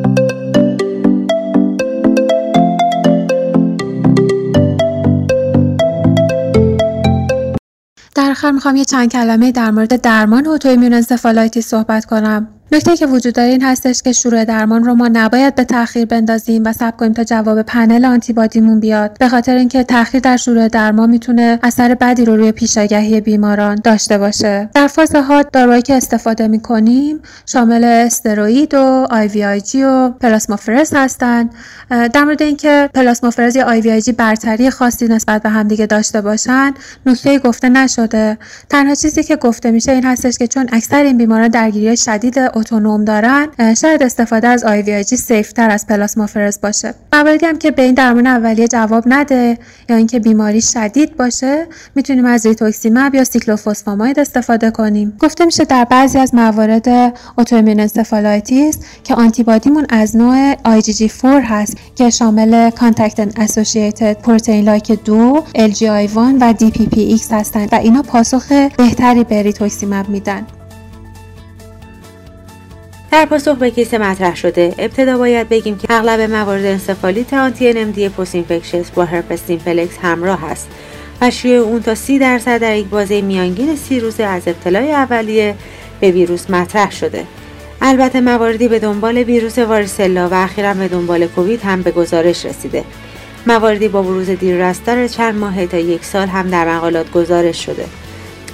در 8.14 8.30
آخر 8.30 8.50
می‌خوام 8.50 8.76
یه 8.76 8.84
چند 8.84 9.12
کلمه 9.12 9.52
در 9.52 9.70
مورد 9.70 10.00
درمان 10.00 10.46
autoimmune 10.46 10.94
encephalitis 10.94 11.66
صحبت 11.68 12.04
کنم. 12.04 12.48
نکته 12.72 12.96
که 12.96 13.06
وجود 13.06 13.34
داره 13.34 13.48
این 13.48 13.62
هستش 13.62 14.02
که 14.02 14.12
شروع 14.12 14.44
درمان 14.44 14.84
رو 14.84 14.94
ما 14.94 15.08
نباید 15.12 15.54
به 15.54 15.64
تاخیر 15.64 16.04
بندازیم 16.04 16.62
و 16.64 16.72
صبر 16.72 16.96
کنیم 16.96 17.12
تا 17.12 17.24
جواب 17.24 17.62
پنل 17.62 18.04
آنتیبادیمون 18.04 18.80
بیاد. 18.80 19.18
به 19.18 19.28
خاطر 19.28 19.54
اینکه 19.54 19.84
تاخیر 19.84 20.20
در 20.20 20.36
شروع 20.36 20.68
درمان 20.68 21.10
می‌تونه 21.10 21.58
اثر 21.62 21.94
بدی 21.94 22.24
رو 22.24 22.36
روی 22.36 22.52
پیشاگهی 22.52 23.20
بیماران 23.20 23.80
داشته 23.84 24.18
باشه. 24.18 24.68
در 24.74 24.86
فاز 24.86 25.14
ها 25.14 25.42
داروهایی 25.42 25.82
که 25.82 25.94
استفاده 25.94 26.48
می‌کنیم 26.48 27.20
شامل 27.46 27.84
استروئید 27.84 28.74
و 28.74 29.06
IVIG 29.10 29.82
و 29.82 30.08
پلاسمافرز 30.08 30.92
هستن. 30.94 31.50
در 31.90 32.24
مورد 32.24 32.42
اینکه 32.42 32.90
پلاسمافرز 32.94 33.56
یا 33.56 33.64
IVIG 33.64 34.12
برتری 34.12 34.70
خاصی 34.70 35.08
نسبت 35.08 35.42
به 35.42 35.48
همدیگه 35.48 35.86
داشته 35.86 36.20
باشن 36.20 36.74
نکته 37.06 37.38
گفته 37.38 37.68
نشده. 37.68 38.38
تنها 38.68 38.94
چیزی 38.94 39.22
که 39.22 39.36
گفته 39.36 39.70
میشه 39.70 39.92
این 39.92 40.04
هستش 40.04 40.38
که 40.38 40.46
چون 40.46 40.66
اکثر 40.72 41.02
این 41.02 41.18
بیماران 41.18 41.48
درگیری 41.48 41.96
شدید 41.96 42.38
اتونوم 42.62 43.04
دارن 43.04 43.46
شاید 43.80 44.02
استفاده 44.02 44.48
از 44.48 44.64
IVIG 44.64 44.82
safe 44.82 45.52
تر 45.52 45.70
از 45.70 45.86
پلاسمافرز 45.86 46.60
باشه. 46.60 46.94
مواردی 47.12 47.46
هم 47.46 47.58
که 47.58 47.70
به 47.70 47.82
این 47.82 47.94
درمان 47.94 48.26
اولیه 48.26 48.68
جواب 48.68 49.04
نده 49.06 49.58
یا 49.88 49.96
اینکه 49.96 50.18
بیماری 50.18 50.60
شدید 50.60 51.16
باشه 51.16 51.66
می‌تونیم 51.94 52.24
از 52.24 52.46
ریتوکسیماب 52.46 53.14
یا 53.14 53.24
سیکلوفوسفاماید 53.24 54.20
استفاده 54.20 54.70
کنیم. 54.70 55.16
گفته 55.20 55.44
میشه 55.44 55.64
در 55.64 55.84
بعضی 55.84 56.18
از 56.18 56.34
موارد 56.34 57.14
autoimmune 57.38 57.80
encephalitis 57.80 58.78
که 59.04 59.14
آنتیبادیمون 59.14 59.86
از 59.88 60.16
نوع 60.16 60.54
IgG4 60.54 61.24
هست 61.24 61.76
که 61.96 62.10
شامل 62.10 62.70
contactin 62.70 63.28
associated 63.36 64.12
protein 64.12 64.64
like 64.64 65.04
2 65.04 65.44
LGI1 65.54 66.16
و 66.16 66.54
DPPX 66.60 67.32
هستند 67.32 67.68
و 67.72 67.74
اینا 67.74 68.02
پاسخ 68.02 68.52
بهتری 68.76 69.24
به 69.24 69.42
ریتوکسیماب 69.42 70.08
میدن. 70.08 70.46
در 73.12 73.26
پاسخ 73.26 73.56
به 73.56 73.70
case 73.70 73.94
مطرح 73.94 74.36
شده 74.36 74.74
ابتدا 74.78 75.18
باید 75.18 75.48
بگیم 75.48 75.78
که 75.78 75.86
اغلب 75.90 76.20
موارد 76.20 76.64
انسفالیت 76.64 77.34
آنتی 77.34 78.08
post 78.08 78.34
infectious 78.34 78.86
با 78.94 79.04
هرپس 79.04 79.46
سیمپلکس 79.46 79.98
همراه 80.02 80.44
است 80.44 80.68
و 81.20 81.30
شیوع 81.30 81.66
اون 81.66 81.82
تا 81.82 81.94
سی 81.94 82.18
درصد 82.18 82.60
در 82.60 82.76
یک 82.76 82.86
بازه 82.86 83.20
میانگین 83.20 83.76
سی 83.76 84.00
روزه 84.00 84.22
از 84.24 84.48
ابتلای 84.48 84.92
اولیه 84.92 85.54
به 86.00 86.10
ویروس 86.10 86.50
مطرح 86.50 86.90
شده. 86.90 87.24
البته 87.80 88.20
مواردی 88.20 88.68
به 88.68 88.78
دنبال 88.78 89.16
ویروس 89.18 89.58
واریسلا 89.58 90.28
و 90.28 90.34
اخیرا 90.34 90.74
به 90.74 90.88
دنبال 90.88 91.26
کووید 91.26 91.60
هم 91.62 91.82
به 91.82 91.90
گزارش 91.90 92.46
رسیده. 92.46 92.84
مواردی 93.46 93.88
با 93.88 94.02
بروز 94.02 94.30
دیررس‌تر 94.30 95.08
چند 95.08 95.34
ماه 95.34 95.66
تا 95.66 95.76
یک 95.76 96.04
سال 96.04 96.28
هم 96.28 96.50
در 96.50 96.76
مقالات 96.76 97.10
گزارش 97.10 97.64
شده. 97.64 97.84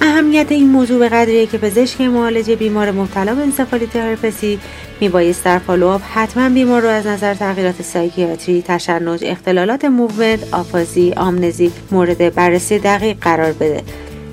اهمیت 0.00 0.46
این 0.52 0.70
موضوع 0.70 0.98
به 0.98 1.08
قدریه 1.08 1.46
که 1.46 1.58
پزشک 1.58 2.00
معالج 2.00 2.56
بیمار 2.56 2.90
مبتلا 2.90 3.34
به 3.34 3.42
انسفالیت 3.42 3.96
هرپسی 3.96 4.58
میبایست 5.00 5.44
در 5.44 5.58
follow 5.58 5.90
up 5.90 6.00
حتما 6.14 6.48
بیمار 6.48 6.82
رو 6.82 6.88
از 6.88 7.06
نظر 7.06 7.34
تغییرات 7.34 7.82
psychiatry 7.82 8.62
تشنج 8.62 9.24
اختلالات 9.24 9.84
movement 9.84 10.54
آفازی 10.54 11.12
آمنزی 11.16 11.72
مورد 11.90 12.34
بررسی 12.34 12.78
دقیق 12.78 13.16
قرار 13.20 13.52
بده. 13.52 13.82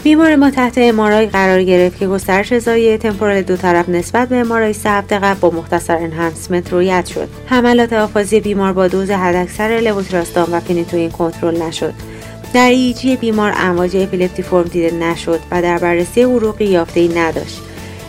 بیمار 0.03 0.35
ما 0.35 0.49
تحت 0.49 0.77
MRI 0.77 1.25
قرار 1.25 1.63
گرفت 1.63 1.99
که 1.99 2.07
گسترش 2.07 2.57
ضایعه 2.57 2.97
تمپورال 2.97 3.41
دو 3.41 3.57
طرف 3.57 3.89
نسبت 3.89 4.29
به 4.29 4.35
MRI 4.35 4.73
سه 4.73 4.89
هفته 4.89 5.19
قبل 5.19 5.39
با 5.39 5.49
مختصر 5.49 5.97
enhancement 5.97 6.73
رویت 6.73 7.05
شد. 7.05 7.27
حملات 7.45 7.93
آفازی 7.93 8.39
بیمار 8.39 8.73
با 8.73 8.87
دوز 8.87 9.11
حداکثر 9.11 9.79
لوتیراستام 9.83 10.47
و 10.51 10.59
فنیتوئین 10.59 11.11
کنترل 11.11 11.61
نشد. 11.61 11.93
در 12.55 12.69
EEG 12.69 13.15
بیمار 13.15 13.53
امواج 13.55 13.97
epileptiform 13.97 14.63
دیده 14.63 14.95
نشد 14.95 15.39
و 15.51 15.61
در 15.61 15.77
بررسی 15.77 16.21
عروقی 16.21 16.65
یافته 16.65 16.99
ای 16.99 17.07
نداشت. 17.07 17.61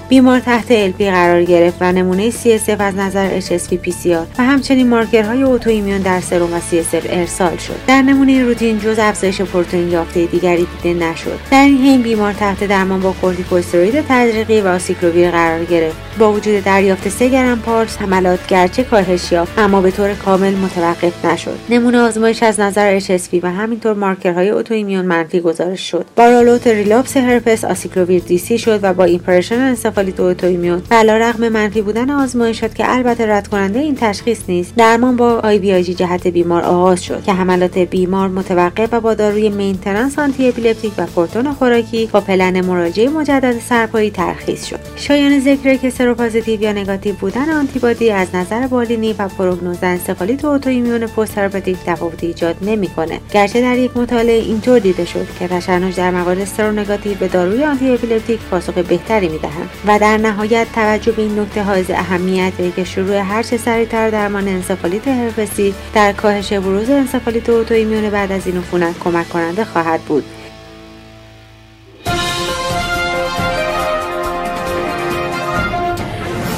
بیمار 0.09 0.41
تحت 0.41 0.91
LP 0.91 1.03
قرار 1.03 1.45
گرفت 1.45 1.77
و 1.81 1.93
نمونه 1.93 2.31
CSF 2.31 2.81
از 2.81 2.95
نظر 2.95 3.41
HSV 3.41 3.73
PCR 3.73 4.39
و 4.39 4.43
همچنین 4.43 4.89
مارکرهای 4.89 5.43
autoimmune 5.43 5.99
در 5.99 6.21
سرم 6.21 6.53
و 6.53 6.59
CSF 6.59 7.07
ارسال 7.11 7.57
شد. 7.57 7.77
در 7.87 8.03
نمونه 8.03 8.45
روتین 8.45 8.79
جز 8.79 8.99
افزایش 8.99 9.41
پروتئین 9.41 9.91
یافته 9.91 10.27
دیگری 10.27 10.67
دیده 10.83 11.07
نشد. 11.07 11.39
در 11.51 11.65
این 11.65 11.79
حین 11.79 12.03
بیمار 12.03 12.33
تحت 12.33 12.65
درمان 12.65 13.01
با 13.01 13.13
کورتیکوستروید 13.13 14.05
تزریقی 14.09 14.61
و 14.61 14.69
آسیکلوویر 14.69 15.31
قرار 15.31 15.65
گرفت. 15.65 15.97
با 16.19 16.33
وجود 16.33 16.65
دریافت 16.65 17.09
3 17.09 17.29
گرم 17.29 17.61
پالس 17.61 17.97
حملات 17.97 18.47
گرچه 18.47 18.85
کاهش 18.85 19.33
یافت 19.33 19.59
اما 19.59 19.81
به 19.81 19.91
طور 19.91 20.15
کامل 20.15 20.55
متوقف 20.55 21.25
نشد. 21.25 21.59
نمونه 21.71 21.99
آزمایش 21.99 22.43
از 22.43 22.61
نظر 22.61 23.01
HSV 23.01 23.39
و 23.43 23.53
همینطور 23.53 23.95
مارکرهای 23.95 24.49
autoimmune 24.49 25.05
منفی 25.05 25.41
گزارش 25.41 25.91
شد. 25.91 26.07
با 26.17 26.29
rule 26.29 26.51
out 26.51 26.67
relapse 26.67 27.17
هرپس 27.17 27.65
آسیکلوویر 27.65 28.23
DC 28.23 28.59
شد 28.59 28.81
و 28.83 28.95
با 28.95 29.05
impression 29.05 29.75
انسفالیت 29.99 30.21
autoimmune 30.21 30.83
و 30.91 30.95
علی‌رغم 30.95 31.49
منفی 31.49 31.83
بودن 31.83 32.11
آزمایشات 32.11 32.75
که 32.75 32.85
البته 32.95 33.27
رد 33.27 33.49
کننده 33.49 33.79
این 33.79 33.95
تشخیص 33.95 34.41
نیست. 34.49 34.75
درمان 34.77 35.17
با 35.17 35.41
IVIG 35.45 35.85
جهت 35.85 36.27
بیمار 36.27 36.63
آغاز 36.63 37.05
شد 37.05 37.23
که 37.23 37.33
حملات 37.33 37.79
بیمار 37.79 38.29
متوقف 38.29 38.89
و 38.93 39.01
با 39.01 39.15
داروی 39.15 39.49
maintenance 39.49 40.19
antiepileptic 40.19 40.93
و 40.99 41.07
کورتون 41.07 41.53
خوراکی 41.53 42.09
با 42.13 42.21
پلن 42.21 42.61
مراجعه 42.61 43.09
مجدد 43.09 43.61
سرپایی 43.69 44.11
ترخیص 44.11 44.67
شد. 44.67 44.79
شایان 44.97 45.41
ذکر 45.41 45.77
که 45.77 45.91
seropositive 45.91 46.63
یا 46.63 46.73
نگاتیو 46.73 47.15
بودن 47.15 47.51
آنتیبادی 47.51 48.11
از 48.11 48.29
نظر 48.35 48.67
بالینی 48.67 49.15
و 49.19 49.29
پروگنوز 49.29 49.79
انسفالیت 49.83 50.45
autoimmune 50.45 51.07
post 51.07 51.35
herpetic 51.35 51.77
تفاوتی 51.87 52.27
ایجاد 52.27 52.57
نمی‌کنه. 52.63 53.21
گرچه 53.33 53.61
در 53.61 53.79
یک 53.79 53.97
مطالعه 53.97 54.43
اینطور 54.43 54.79
دیده 54.79 55.05
شد 55.05 55.27
که 55.39 55.49
تشنج 55.49 55.97
در 55.97 56.11
موارد 56.11 56.45
seronegative 56.45 57.15
به 57.15 57.29
داروی 57.29 57.65
antiepileptic 57.65 58.41
پاسخ 58.51 58.73
بهتری 58.73 59.29
می‌دهند. 59.29 59.71
و 59.87 59.99
در 59.99 60.17
نهایت 60.17 60.67
توجه 60.75 61.13
به 61.13 61.23
این 61.23 61.39
نکته 61.39 61.63
حائز 61.63 61.91
اهمیته 61.91 62.71
که 62.71 62.85
شروع 62.85 63.17
هرچه 63.17 63.57
سریعتر 63.57 64.11
درمان 64.11 64.49
انسفالیت 64.49 65.09
هرپسی 65.09 65.75
در 65.95 66.13
کاهش 66.13 66.53
بروز 66.53 66.91
انسفالیت 66.91 67.49
autoimmune 67.49 68.11
بعد 68.11 68.33
از 68.33 68.47
این 68.47 68.57
عفونت 68.57 68.99
کمک 68.99 69.29
کننده 69.29 69.65
خواهد 69.65 70.01
بود. 70.01 70.25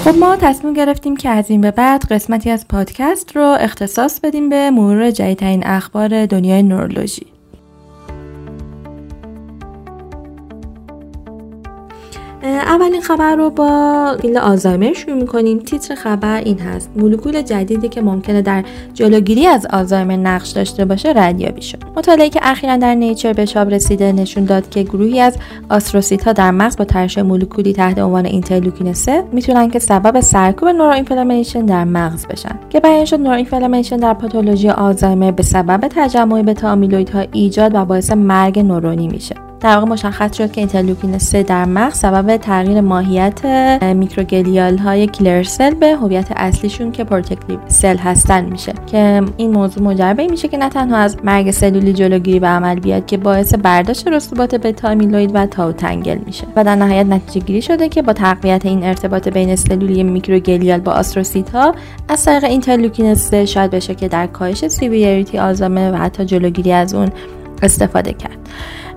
خب 0.04 0.18
ما 0.18 0.36
تصمیم 0.36 0.74
گرفتیم 0.74 1.16
که 1.16 1.28
از 1.28 1.50
این 1.50 1.60
به 1.60 1.70
بعد 1.70 2.12
قسمتی 2.12 2.50
از 2.50 2.68
پادکست 2.68 3.36
رو 3.36 3.56
اختصاص 3.60 4.20
بدیم 4.20 4.48
به 4.48 4.70
مرور 4.70 5.10
جدیدترین 5.10 5.66
اخبار 5.66 6.26
دنیای 6.26 6.62
نورولوژی. 6.62 7.37
اولین 12.42 13.00
خبر 13.00 13.36
رو 13.36 13.50
با 13.50 14.16
field 14.22 14.36
آلزایمر 14.36 14.92
شروع 14.92 15.16
می‌کنیم. 15.16 15.58
تیتر 15.58 15.94
خبر 15.94 16.40
این 16.44 16.58
هست. 16.58 16.90
مولکول 16.96 17.42
جدیدی 17.42 17.88
که 17.88 18.02
ممکنه 18.02 18.42
در 18.42 18.64
جلوگیری 18.94 19.46
از 19.46 19.66
آلزایمر 19.70 20.16
نقش 20.16 20.48
داشته 20.48 20.84
باشه 20.84 21.12
ردیابی 21.16 21.62
شد. 21.62 21.78
مطالعه 21.96 22.28
که 22.28 22.40
اخیرا 22.42 22.76
در 22.76 22.94
Nature 22.94 23.32
به 23.32 23.46
چاپ 23.46 23.68
رسیده 23.68 24.12
نشون 24.12 24.44
داد 24.44 24.68
که 24.68 24.82
گروهی 24.82 25.20
از 25.20 25.36
آستروسیت 25.70 26.24
ها 26.24 26.32
در 26.32 26.50
مغز 26.50 26.76
با 26.76 26.84
ترشح 26.84 27.22
مولکولی 27.22 27.72
تحت 27.72 27.98
عنوان 27.98 28.26
اینترلوکین 28.26 28.92
3 28.92 29.24
می‌تونن 29.32 29.70
که 29.70 29.78
سبب 29.78 30.20
سرکوب 30.20 30.68
نورو 30.68 31.02
در 31.66 31.84
مغز 31.84 32.26
بشن. 32.26 32.58
که 32.70 32.80
بیان 32.80 33.04
شد 33.04 33.20
نورو 33.20 33.42
در 34.00 34.14
پاتولوژی 34.14 34.68
آلزایمر 34.70 35.30
به 35.30 35.42
سبب 35.42 35.88
تجمع 35.90 36.42
بتا 36.42 36.72
آمیلویدها 36.72 37.24
ایجاد 37.32 37.74
و 37.74 37.84
باعث 37.84 38.12
مرگ 38.12 38.58
نورونی 38.58 39.08
میشه. 39.08 39.47
در 39.60 39.74
واقع 39.74 39.86
مشخص 39.86 40.36
شد 40.36 40.52
که 40.52 40.60
اینترلوکین 40.60 41.18
3 41.18 41.42
در 41.42 41.64
مغز 41.64 41.98
سبب 41.98 42.36
تغییر 42.36 42.80
ماهیت 42.80 43.44
microglial 43.82 44.78
های 44.78 45.06
killer 45.06 45.42
cell 45.42 45.74
به 45.74 45.96
هویت 45.96 46.26
اصلیشون 46.36 46.92
که 46.92 47.04
protective 47.04 47.58
cell 47.66 47.96
هستن 47.96 48.44
میشه. 48.44 48.72
که 48.86 49.22
این 49.36 49.50
موضوع 49.50 49.82
منجر 49.82 50.12
به 50.12 50.26
میشه 50.26 50.48
که 50.48 50.56
نه 50.56 50.68
تنها 50.68 50.96
از 50.96 51.16
مرگ 51.24 51.50
سلولی 51.50 51.92
جلوگیری 51.92 52.40
به 52.40 52.46
عمل 52.46 52.80
بیاد 52.80 53.06
که 53.06 53.16
باعث 53.16 53.54
برداشت 53.54 54.08
رسوبات 54.08 54.54
بتا 54.54 54.96
و 55.34 55.46
tau 55.46 55.72
tangle 55.72 56.18
میشه 56.26 56.46
و 56.56 56.64
در 56.64 56.74
نهایت 56.74 57.06
نتیجه 57.06 57.46
گیری 57.46 57.62
شده 57.62 57.88
که 57.88 58.02
با 58.02 58.12
تقویت 58.12 58.66
این 58.66 58.84
ارتباط 58.84 59.28
بین 59.28 59.56
سلولی 59.56 60.02
microglial 60.02 60.80
با 60.80 60.92
آستروسیت 60.92 61.50
ها 61.50 61.74
از 62.08 62.24
طریق 62.24 62.44
اینترلوکین 62.44 63.14
3 63.14 63.46
شاید 63.46 63.70
بشه 63.70 63.94
که 63.94 64.08
در 64.08 64.26
کاهش 64.26 64.68
severity 64.68 65.38
آلزایمر 65.38 65.90
و 65.90 65.96
حتی 65.96 66.24
جلوگیری 66.24 66.72
از 66.72 66.94
اون 66.94 67.08
استفاده 67.62 68.12
کرد. 68.12 68.38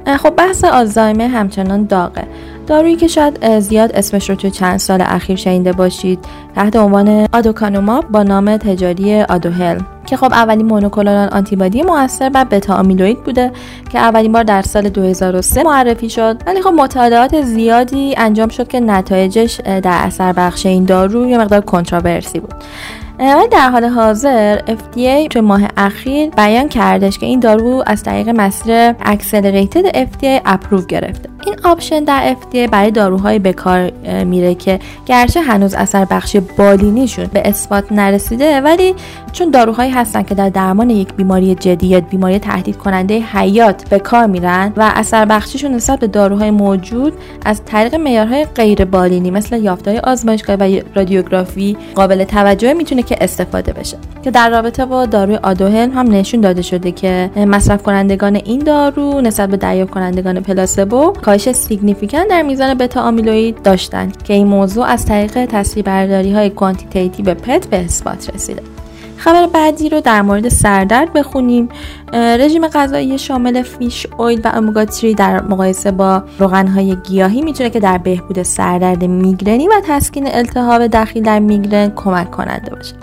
خب 0.06 0.30
بحث 0.30 0.64
آلزایمر 0.64 1.28
همچنان 1.28 1.86
داغه. 1.86 2.24
دارویی 2.68 2.96
که 2.96 3.08
شاید 3.08 3.60
زیاد 3.60 3.92
اسمش 3.92 4.30
رو 4.30 4.36
توی 4.36 4.52
چند 4.52 4.78
سال 4.78 5.02
اخیر 5.02 5.36
شنیده 5.36 5.72
باشید 5.72 6.20
تحت 6.56 6.76
عنوان 6.76 7.28
آدوکانوماب 7.34 8.08
با 8.10 8.24
نام 8.24 8.58
تجاری 8.58 9.22
Aduhelm. 9.22 9.80
که 10.06 10.18
خب 10.18 10.34
اولین 10.34 10.66
monoclonal 10.66 11.30
antibody 11.30 11.84
موثر 11.84 12.30
بر 12.30 12.44
بتا 12.44 12.76
آمیلوید 12.76 13.24
بوده 13.24 13.52
که 13.92 14.00
اولین 14.00 14.32
بار 14.32 14.44
در 14.44 14.62
سال 14.62 14.90
2003 14.90 15.64
معرفی 15.64 16.10
شد. 16.10 16.38
ولی 16.48 16.62
خب 16.62 16.70
مطالعات 16.70 17.42
زیادی 17.42 18.14
انجام 18.18 18.50
شد 18.50 18.68
که 18.68 18.80
نتایجش 18.80 19.62
در 19.66 19.82
اثر 19.84 20.34
بخشی 20.34 20.66
این 20.66 20.86
دارو 20.86 21.28
یه 21.28 21.38
مقدار 21.38 21.62
controversy 21.62 22.40
بود. 22.40 22.54
ولی 23.20 23.48
در 23.48 23.70
حال 23.70 23.86
حاضر 23.86 24.58
FDA 24.58 25.28
توی 25.30 25.42
ماه 25.42 25.62
اخیر 25.78 26.30
بیان 26.30 26.70
کردش 26.70 27.18
که 27.18 27.26
این 27.26 27.40
دارو 27.40 27.84
از 27.86 28.04
طریق 28.04 28.30
مسیر 28.30 28.96
accelerated 29.02 30.06
FDA 30.06 30.42
approve 30.46 30.82
گرفته. 30.82 31.30
این 31.46 31.56
option 31.64 32.04
در 32.04 32.36
FDA 32.36 32.70
برای 32.72 32.92
داروهای 32.92 33.40
به 33.40 33.54
کار 33.54 33.92
میره 34.24 34.56
که 34.56 34.80
گرچه 35.06 35.42
هنوز 35.42 35.74
اثر 35.74 36.06
بخشی 36.06 36.40
بالینیشون 36.40 37.26
به 37.26 37.48
اثبات 37.50 37.92
نرسیده 37.92 38.62
ولی 38.62 38.96
چون 39.34 39.52
داروهایی 39.52 39.92
هستن 39.92 40.24
که 40.24 40.36
در 40.36 40.50
درمان 40.50 40.90
یک 40.90 41.14
بیماری 41.14 41.56
جدی 41.56 41.88
یا 41.88 42.00
بیماری 42.00 42.40
تهدید 42.40 42.78
کننده 42.78 43.20
حیات 43.20 43.90
به 43.90 44.00
کار 44.00 44.26
میرن 44.26 44.74
و 44.78 44.92
اثر 44.96 45.26
بخشیشون 45.26 45.72
نسبت 45.72 46.00
به 46.00 46.08
داروهای 46.08 46.52
موجود 46.52 47.14
از 47.46 47.66
طریق 47.66 47.96
معیارهای 47.96 48.46
غیر 48.46 48.86
بالینی 48.86 49.32
مثل 49.32 49.62
یافته‌های 49.62 50.00
آزمایشگاهی 50.00 50.80
و 50.80 50.84
رادیوگرافی 50.96 51.78
قابل 51.96 52.24
توجه 52.24 52.74
می‌تونه 52.74 53.04
که 53.12 53.18
استفاده 53.24 53.74
بشه. 53.74 53.98
که 54.24 54.32
در 54.32 54.50
رابطه 54.50 54.86
با 54.86 55.06
داروی 55.06 55.36
آدوهل 55.36 55.92
هم 55.92 56.12
نشون 56.12 56.42
داده 56.42 56.62
شده 56.62 56.92
که 56.92 57.30
مصرف 57.36 57.84
کنندگان 57.84 58.36
این 58.36 58.60
دارو 58.60 59.22
نسبت 59.22 59.50
به 59.50 59.58
دریافت 59.58 59.92
کنندگان 59.92 60.40
placebo 60.40 61.12
کاهش 61.12 61.52
significant 61.52 62.28
در 62.28 62.42
میزان 62.42 62.74
بتا 62.74 63.02
آمیلوید 63.02 63.62
داشتند 63.62 64.24
که 64.24 64.34
این 64.34 64.48
موضوع 64.48 64.86
از 64.86 65.06
طریق 65.06 65.46
تصویربرداری 65.46 66.34
های 66.34 66.50
quantitative 66.50 67.34
PET 67.34 67.68
به 67.68 67.86
اثبات 67.86 68.36
رسیده. 68.36 68.62
خبر 69.18 69.48
بعدی 69.48 69.90
رو 69.90 70.02
در 70.02 70.22
مورد 70.22 70.50
سردرد 70.50 71.14
بخونیم. 71.14 71.70
رژیم 72.14 72.68
غذایی 72.68 73.18
شامل 73.18 73.62
فیش 73.62 74.08
اویل 74.18 74.42
و 74.44 74.52
اومگا 74.56 74.86
در 75.18 75.42
مقایسه 75.42 75.92
با 75.92 76.24
روغنهای 76.40 76.96
گیاهی 76.96 77.42
می‌تونه 77.42 77.70
که 77.70 77.80
در 77.80 77.98
بهبود 77.98 78.44
سردرد 78.44 79.04
میگرنی 79.06 79.68
و 79.68 79.72
تسکین 79.88 80.28
التهاب 80.28 80.88
داخل 80.88 81.22
در 81.22 81.40
میگرن 81.40 81.92
کمک 81.96 82.32
کننده 82.32 82.76
باشه. 82.76 82.94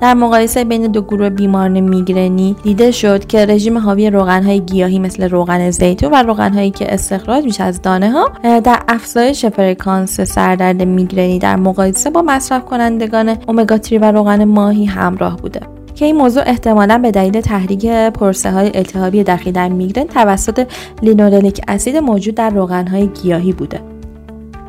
در 0.00 0.14
مقایسه 0.14 0.64
بین 0.64 0.86
دو 0.92 1.02
گروه 1.02 1.30
بیماران 1.30 1.80
میگرنی 1.80 2.56
دیده 2.62 2.90
شد 2.90 3.26
که 3.26 3.46
رژیم 3.46 3.78
حاوی 3.78 4.10
روغنهای 4.10 4.60
گیاهی 4.60 4.98
مثل 4.98 5.28
روغن 5.28 5.70
زیتون 5.70 6.10
و 6.12 6.22
روغنهایی 6.22 6.70
که 6.70 6.94
استخراج 6.94 7.44
میشه 7.44 7.64
از 7.64 7.82
دانه 7.82 8.10
ها 8.10 8.30
در 8.42 8.82
افزایش 8.88 9.46
فرکانس 9.46 10.20
سردرد 10.20 10.82
میگرنی 10.82 11.38
در 11.38 11.56
مقایسه 11.56 12.10
با 12.10 12.22
مصرف 12.22 12.64
کنندگان 12.64 13.36
اومگا 13.46 13.78
و 13.92 14.12
روغن 14.12 14.44
ماهی 14.44 14.84
همراه 14.84 15.36
بوده. 15.36 15.77
که 15.98 16.04
این 16.04 16.16
موضوع 16.16 16.42
احتمالا 16.46 16.98
به 16.98 17.10
دلیل 17.10 17.40
تحریک 17.40 17.86
پرسه 17.86 18.50
های 18.50 18.70
التهابی 18.74 19.24
داخلی 19.24 19.52
در 19.52 19.68
میگرن 19.68 20.06
توسط 20.06 20.66
لینولنیک 21.02 21.60
اسید 21.68 21.96
موجود 21.96 22.34
در 22.34 22.50
روغن 22.50 22.86
های 22.86 23.06
گیاهی 23.06 23.52
بوده. 23.52 23.80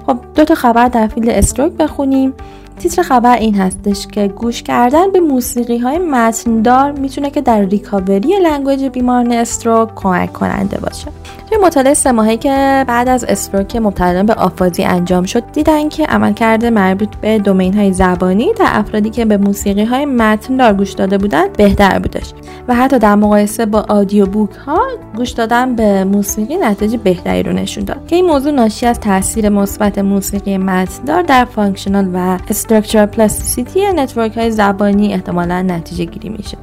خب 0.06 0.18
دو 0.36 0.46
تا 0.46 0.56
خبر 0.56 0.88
در 0.88 1.08
field 1.08 1.30
stroke 1.30 1.72
بخونیم. 1.72 2.34
تیتر 2.80 3.02
خبر 3.02 3.38
این 3.38 3.56
هستش 3.56 4.08
که 4.08 4.28
گوش 4.28 4.64
کردن 4.64 5.12
به 5.12 5.20
موسیقی 5.20 5.78
های 5.78 5.98
متن‌دار 5.98 6.92
می‌تونه 6.92 7.30
که 7.30 7.42
در 7.42 7.62
recovery 7.62 8.40
language 8.44 8.84
بیماران 8.86 9.32
stroke 9.32 9.96
کمک 9.96 10.34
کننده 10.34 10.78
باشه. 10.78 11.08
توی 11.50 11.58
مطالعه 11.58 11.94
سه 11.94 12.12
ماهی 12.12 12.38
که 12.38 12.86
بعد 12.88 13.08
از 13.08 13.24
stroke 13.24 13.76
مبتلایان 13.76 14.26
به 14.26 14.34
آفازی 14.34 14.84
انجام 14.84 15.24
شد 15.26 15.44
دیدن 15.52 15.90
که 15.90 16.06
عملکرد 16.06 16.66
مربوط 16.66 17.16
به 17.16 17.40
domain 17.40 17.74
های 17.74 17.94
زبانی 17.94 18.54
در 18.60 18.66
افرادی 18.68 19.10
که 19.10 19.26
به 19.26 19.38
موسیقی 19.38 19.84
های 19.84 20.06
متن‌دار 20.06 20.74
گوش 20.74 20.92
داده 20.92 21.18
بودند 21.18 21.54
بهتر 21.58 22.00
بودش 22.00 22.34
و 22.68 22.76
حتی 22.76 23.00
در 23.00 23.16
مقایسه 23.16 23.66
با 23.66 23.86
audio 23.90 24.26
book 24.26 24.52
ها 24.52 24.82
گوش 25.16 25.30
دادن 25.30 25.76
به 25.76 26.04
موسیقی 26.04 26.58
نتیجه 26.58 26.98
بهتری 26.98 27.44
رو 27.44 27.54
نشون 27.54 27.84
داد. 27.84 28.08
که 28.08 28.16
این 28.16 28.26
موضوع 28.26 28.52
ناشی 28.52 28.86
از 28.86 29.00
تاثیر 29.00 29.50
مثبت 29.50 30.00
موسیقی 30.00 30.58
متن‌دار 30.58 31.22
در 31.22 31.46
functional 31.46 32.10
و 32.14 32.38
structure 32.70 33.06
plasticity 33.06 33.94
network 33.94 34.38
های 34.38 34.52
زبانی 34.52 35.14
احتمالا 35.14 35.62
نتیجه 35.62 36.06
گیری 36.06 36.30
میشه. 36.30 36.58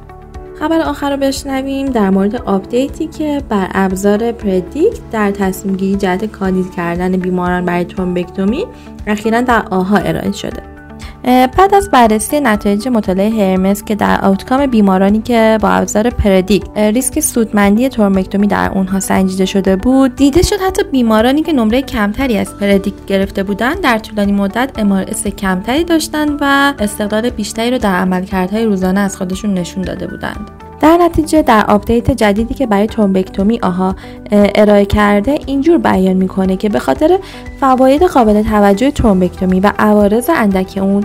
خبر 0.59 0.81
آخر 0.81 1.11
رو 1.11 1.17
بشنویم 1.17 1.85
در 1.85 2.09
مورد 2.09 2.35
update 2.35 2.97
ی 2.97 3.07
که 3.07 3.43
بر 3.49 3.67
ابزار 3.73 4.31
predict 4.31 4.99
در 5.11 5.31
تصمیم 5.31 5.75
گیری 5.75 5.95
جهت 5.95 6.25
کاندید 6.25 6.75
کردن 6.75 7.11
بیماران 7.11 7.65
برای 7.65 7.85
thrombectomy 7.85 8.65
اخیرا 9.07 9.41
در 9.41 9.65
AHA 9.71 9.97
ارائه 9.97 10.31
شده. 10.31 10.76
بعد 11.23 11.75
از 11.75 11.91
بررسی 11.91 12.39
نتایج 12.39 12.87
مطالعه 12.87 13.29
HERMES 13.29 13.83
که 13.83 13.95
در 13.95 14.25
outcome 14.25 14.65
بیمارانی 14.65 15.21
که 15.21 15.57
با 15.61 15.69
ابزار 15.69 16.09
predict 16.09 16.63
ریسک 16.75 17.19
سودمندی 17.19 17.89
thrombectomy 17.89 18.47
در 18.47 18.71
اونها 18.75 18.99
سنجیده 18.99 19.45
شده 19.45 19.75
بود 19.75 20.15
دیده 20.15 20.41
شد 20.41 20.59
حتی 20.67 20.83
بیمارانی 20.83 21.43
که 21.43 21.53
نمره 21.53 21.81
کمتری 21.81 22.37
از 22.37 22.57
predict 22.57 22.93
گرفته 23.07 23.43
بودند 23.43 23.81
در 23.81 23.99
طولانی 23.99 24.31
مدت 24.31 24.69
mRS 24.77 25.27
کمتری 25.27 25.83
داشتند 25.83 26.37
و 26.41 26.73
استقلال 26.79 27.29
بیشتری 27.29 27.71
رو 27.71 27.77
در 27.77 27.95
عملکردهای 27.95 28.65
روزانه 28.65 28.99
از 28.99 29.17
خودشون 29.17 29.53
نشون 29.53 29.83
داده 29.83 30.07
بودند. 30.07 30.66
در 30.79 30.97
نتیجه 30.97 31.41
در 31.41 31.65
update 31.67 32.11
جدیدی 32.11 32.53
که 32.53 32.67
برای 32.67 32.87
thrombectomy 32.87 33.59
AHA 33.63 33.95
ارائه 34.31 34.85
کرده 34.85 35.39
اینجور 35.45 35.77
بیان 35.77 36.13
می‌کنه 36.13 36.57
که 36.57 36.69
به 36.69 36.79
خاطر 36.79 37.19
فواید 37.59 38.03
قابل 38.03 38.43
توجه 38.43 38.91
ترومبکتومی 38.91 39.59
و 39.59 39.71
عوارض 39.79 40.29
اندک 40.35 40.79
اون 40.81 41.03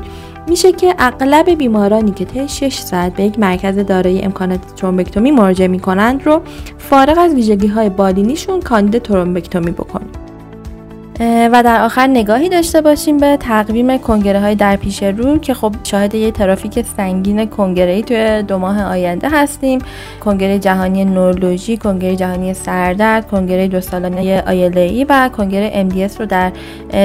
میشه 0.49 0.73
که 0.73 0.95
اغلب 0.99 1.51
بیمارانی 1.51 2.11
که 2.11 2.25
طی 2.25 2.49
6 2.49 2.79
ساعت 2.79 3.17
به 3.17 3.23
یک 3.23 3.39
مرکز 3.39 3.79
دارای 3.79 4.23
امکانات 4.23 4.61
ترومبکتومی 4.77 5.31
مراجعه 5.31 5.69
می‌کنند 5.69 6.27
رو 6.27 6.41
فارغ 6.79 7.19
از 7.19 7.35
ویژگی 7.35 7.67
های 7.67 7.89
بالینیشون 7.89 8.61
کاندید 8.61 9.03
ترومبکتومی 9.03 9.71
بکنیم 9.71 10.12
و 11.21 11.63
در 11.65 11.85
آخر 11.85 12.07
نگاهی 12.07 12.49
داشته 12.49 12.81
باشیم 12.81 13.17
به 13.17 13.37
تقویم 13.37 13.99
کنگره 13.99 14.41
های 14.41 14.55
در 14.55 14.77
پیش 14.77 15.03
رو 15.03 15.39
که 15.39 15.55
خب 15.55 15.75
شاهد 15.85 16.15
یه 16.15 16.31
ترافیک 16.31 16.85
سنگین 16.97 17.47
کنگره 17.47 17.93
ای 17.93 18.03
توی 18.03 18.43
دو 18.43 18.59
ماه 18.59 18.83
آینده 18.83 19.29
هستیم. 19.29 19.79
کنگره 20.21 20.59
جهانی 20.59 21.05
نورولوژی 21.05 21.77
کنگره 21.77 22.17
جهانی 22.17 22.55
سردرد 22.55 23.29
کنگره 23.31 23.69
دو 23.69 23.81
سالانه 23.81 24.43
و 25.09 25.31
کنگره 25.37 25.89
MDS 25.89 26.21
رو 26.21 26.27
در 26.27 26.53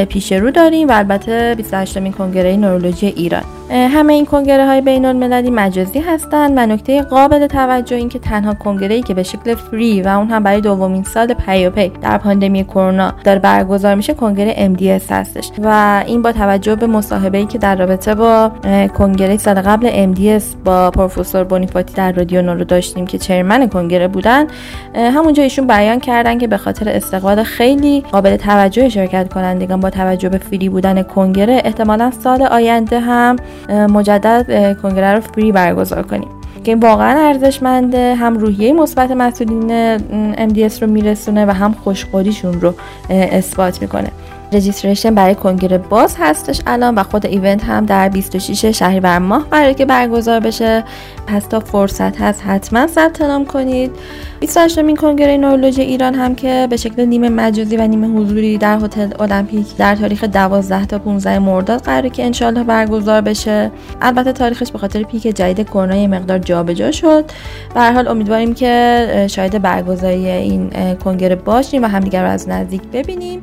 پیش 0.06 0.32
رو 0.32 0.52
داریم 0.52 0.88
و 0.88 0.91
البته 0.91 1.56
28 1.56 1.98
مین 1.98 2.13
کنگره 2.13 2.58
نورولوژی 2.58 3.08
ایران. 3.08 3.43
همه 3.70 4.13
این 4.13 4.26
کنگره 4.26 4.65
های 4.65 4.82
بین 4.82 5.06
المللی 5.06 5.50
مجازی 5.50 6.00
هستند 6.00 6.54
و 6.56 6.65
نکته 6.65 7.02
قابل 7.02 7.48
توجه 7.48 7.96
این 7.96 8.10
که 8.10 8.20
تنها 8.20 8.54
کنگره 8.54 8.96
ای 8.96 9.02
که 9.02 9.13
به 9.13 9.24
شکل 9.24 9.56
فری 9.56 10.02
و 10.02 10.08
اون 10.08 10.28
هم 10.28 10.43
برای 10.43 10.62
دومین 10.62 11.04
سال 11.04 11.34
پیاپی 11.34 11.91
در 12.02 12.17
پاندمی 12.17 12.63
کرونا 12.63 13.13
داره 13.24 13.39
برگزار 13.39 13.96
میشه 13.98 14.14
کنگره 14.14 14.76
MDS 14.76 15.12
هستش. 15.12 15.52
و 15.64 16.04
این 16.08 16.22
با 16.22 16.32
توجه 16.32 16.76
به 16.76 16.88
مصاحبه 16.88 17.38
ای 17.38 17.46
که 17.46 17.58
در 17.58 17.76
رابطه 17.76 18.16
با 18.16 18.52
کنگره 18.98 19.38
سال 19.38 19.62
قبل 19.62 20.14
MDS 20.14 20.44
با 20.66 20.92
پروفسور 20.92 21.44
بونیپاتی 21.44 21.94
در 21.94 22.12
رادیو 22.12 22.42
نورو 22.42 22.64
داشتیم 22.64 23.06
که 23.06 23.18
چرمن 23.18 23.70
کنگره 23.70 24.08
بودن 24.08 24.48
همونجا 24.96 25.44
ایشون 25.44 25.68
بیان 25.68 26.00
کردن 26.00 26.38
که 26.38 26.48
به 26.48 26.58
خاطر 26.58 26.90
استقبال 26.90 27.44
خیلی 27.44 28.02
قابل 28.12 28.36
توجه 28.36 28.90
شرکت 28.90 29.34
کنندگان 29.34 29.80
با 29.80 29.90
توجه 29.90 30.30
به 30.30 30.38
فری 30.38 30.70
بودن 30.70 31.04
کنگره 31.04 31.62
احتمالا 31.66 32.12
سال 32.12 32.42
آینده 32.42 33.00
هم 33.00 33.36
مجدد 33.70 34.78
کنگره 34.82 35.14
رو 35.14 35.22
فری 35.22 35.52
برگزار 35.52 36.04
کنیم. 36.04 36.37
که 36.67 36.75
واقعا 36.75 37.27
ارزشمنده 37.27 38.15
هم 38.15 38.38
روحیه 38.38 38.73
مثبت 38.73 39.12
مسئولین 39.12 39.97
MDS 40.36 40.82
رو 40.82 40.88
میرسونه 40.88 41.45
و 41.45 41.49
هم 41.51 41.73
خوشخوریشون 41.73 42.62
رو 42.62 42.73
اثبات 43.10 43.82
می‌کنه. 43.82 44.12
رجیستریشن 44.52 45.16
برای 45.16 45.36
کنگره 45.36 45.78
باز 45.78 46.16
هستش 46.20 46.62
الان 46.68 46.96
و 46.96 47.04
خود 47.04 47.26
ایونت 47.26 47.64
هم 47.64 47.86
در 47.86 48.10
26 48.10 48.66
شهریور 48.66 49.20
ماه 49.20 49.46
برای 49.50 49.74
که 49.74 49.86
برگزار 49.86 50.40
بشه. 50.40 50.84
پس 51.28 51.46
تا 51.46 51.60
فرصت 51.60 52.22
هست 52.22 52.44
حتما 52.46 52.88
ثبت 52.88 53.22
نام 53.22 53.46
کنید. 53.46 53.92
28 54.40 54.80
مین 54.80 54.96
کنگره 54.96 55.38
نورولوژی 55.38 55.82
ایران 55.82 56.16
هم 56.16 56.36
که 56.36 56.68
به 56.70 56.78
شکل 56.78 57.06
نیمه 57.06 57.30
مجازی 57.30 57.78
و 57.78 57.88
نیمه 57.88 58.08
حضوری 58.08 58.58
در 58.58 58.78
هتل 58.78 59.10
المپیک 59.20 59.78
در 59.78 59.96
تاریخ 59.96 60.24
12 60.24 60.86
تا 60.86 61.00
15 61.00 61.40
مرداد 61.40 61.82
قراره 61.82 62.10
که 62.10 62.26
انشالله 62.26 62.64
برگزار 62.64 63.22
بشه. 63.22 63.72
البته 64.02 64.32
تاریخش 64.32 64.72
به 64.72 64.80
خاطر 64.80 65.04
پیک 65.04 65.22
جدید 65.22 65.70
کرونا 65.70 65.96
یه 65.96 66.08
مقدار 66.08 66.38
جابجا 66.38 66.92
شد. 66.92 67.26
به 67.74 67.80
هر 67.80 67.92
حال 67.92 68.08
امیدواریم 68.08 68.54
که 68.54 69.28
شاید 69.30 69.62
برگزاری 69.62 70.30
این 70.30 70.70
کنگره 71.04 71.36
باشیم 71.36 71.84
و 71.84 71.88
همدیگر 71.88 72.24
رو 72.24 72.30
از 72.30 72.50
نزدیک 72.50 72.82
ببینیم. 72.94 73.42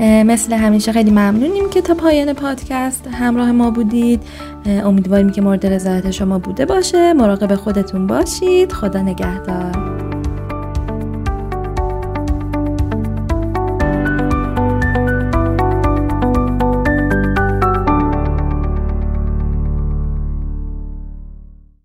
مثل 0.00 0.52
همیشه 0.52 0.92
خیلی 0.92 1.10
ممنونیم 1.10 1.70
که 1.70 1.80
تا 1.80 1.94
پایان 1.94 2.32
پادکست 2.32 3.06
همراه 3.06 3.52
ما 3.52 3.70
بودید. 3.70 4.22
امیدواریم 4.66 5.30
که 5.30 5.40
مورد 5.40 5.66
رضایت 5.66 6.10
شما 6.10 6.38
بوده 6.38 6.66
باشه. 6.66 7.12
مراقب 7.12 7.54
خودتون 7.54 8.06
باشید. 8.06 8.72
خدا 8.72 9.02
نگهدار. 9.02 9.97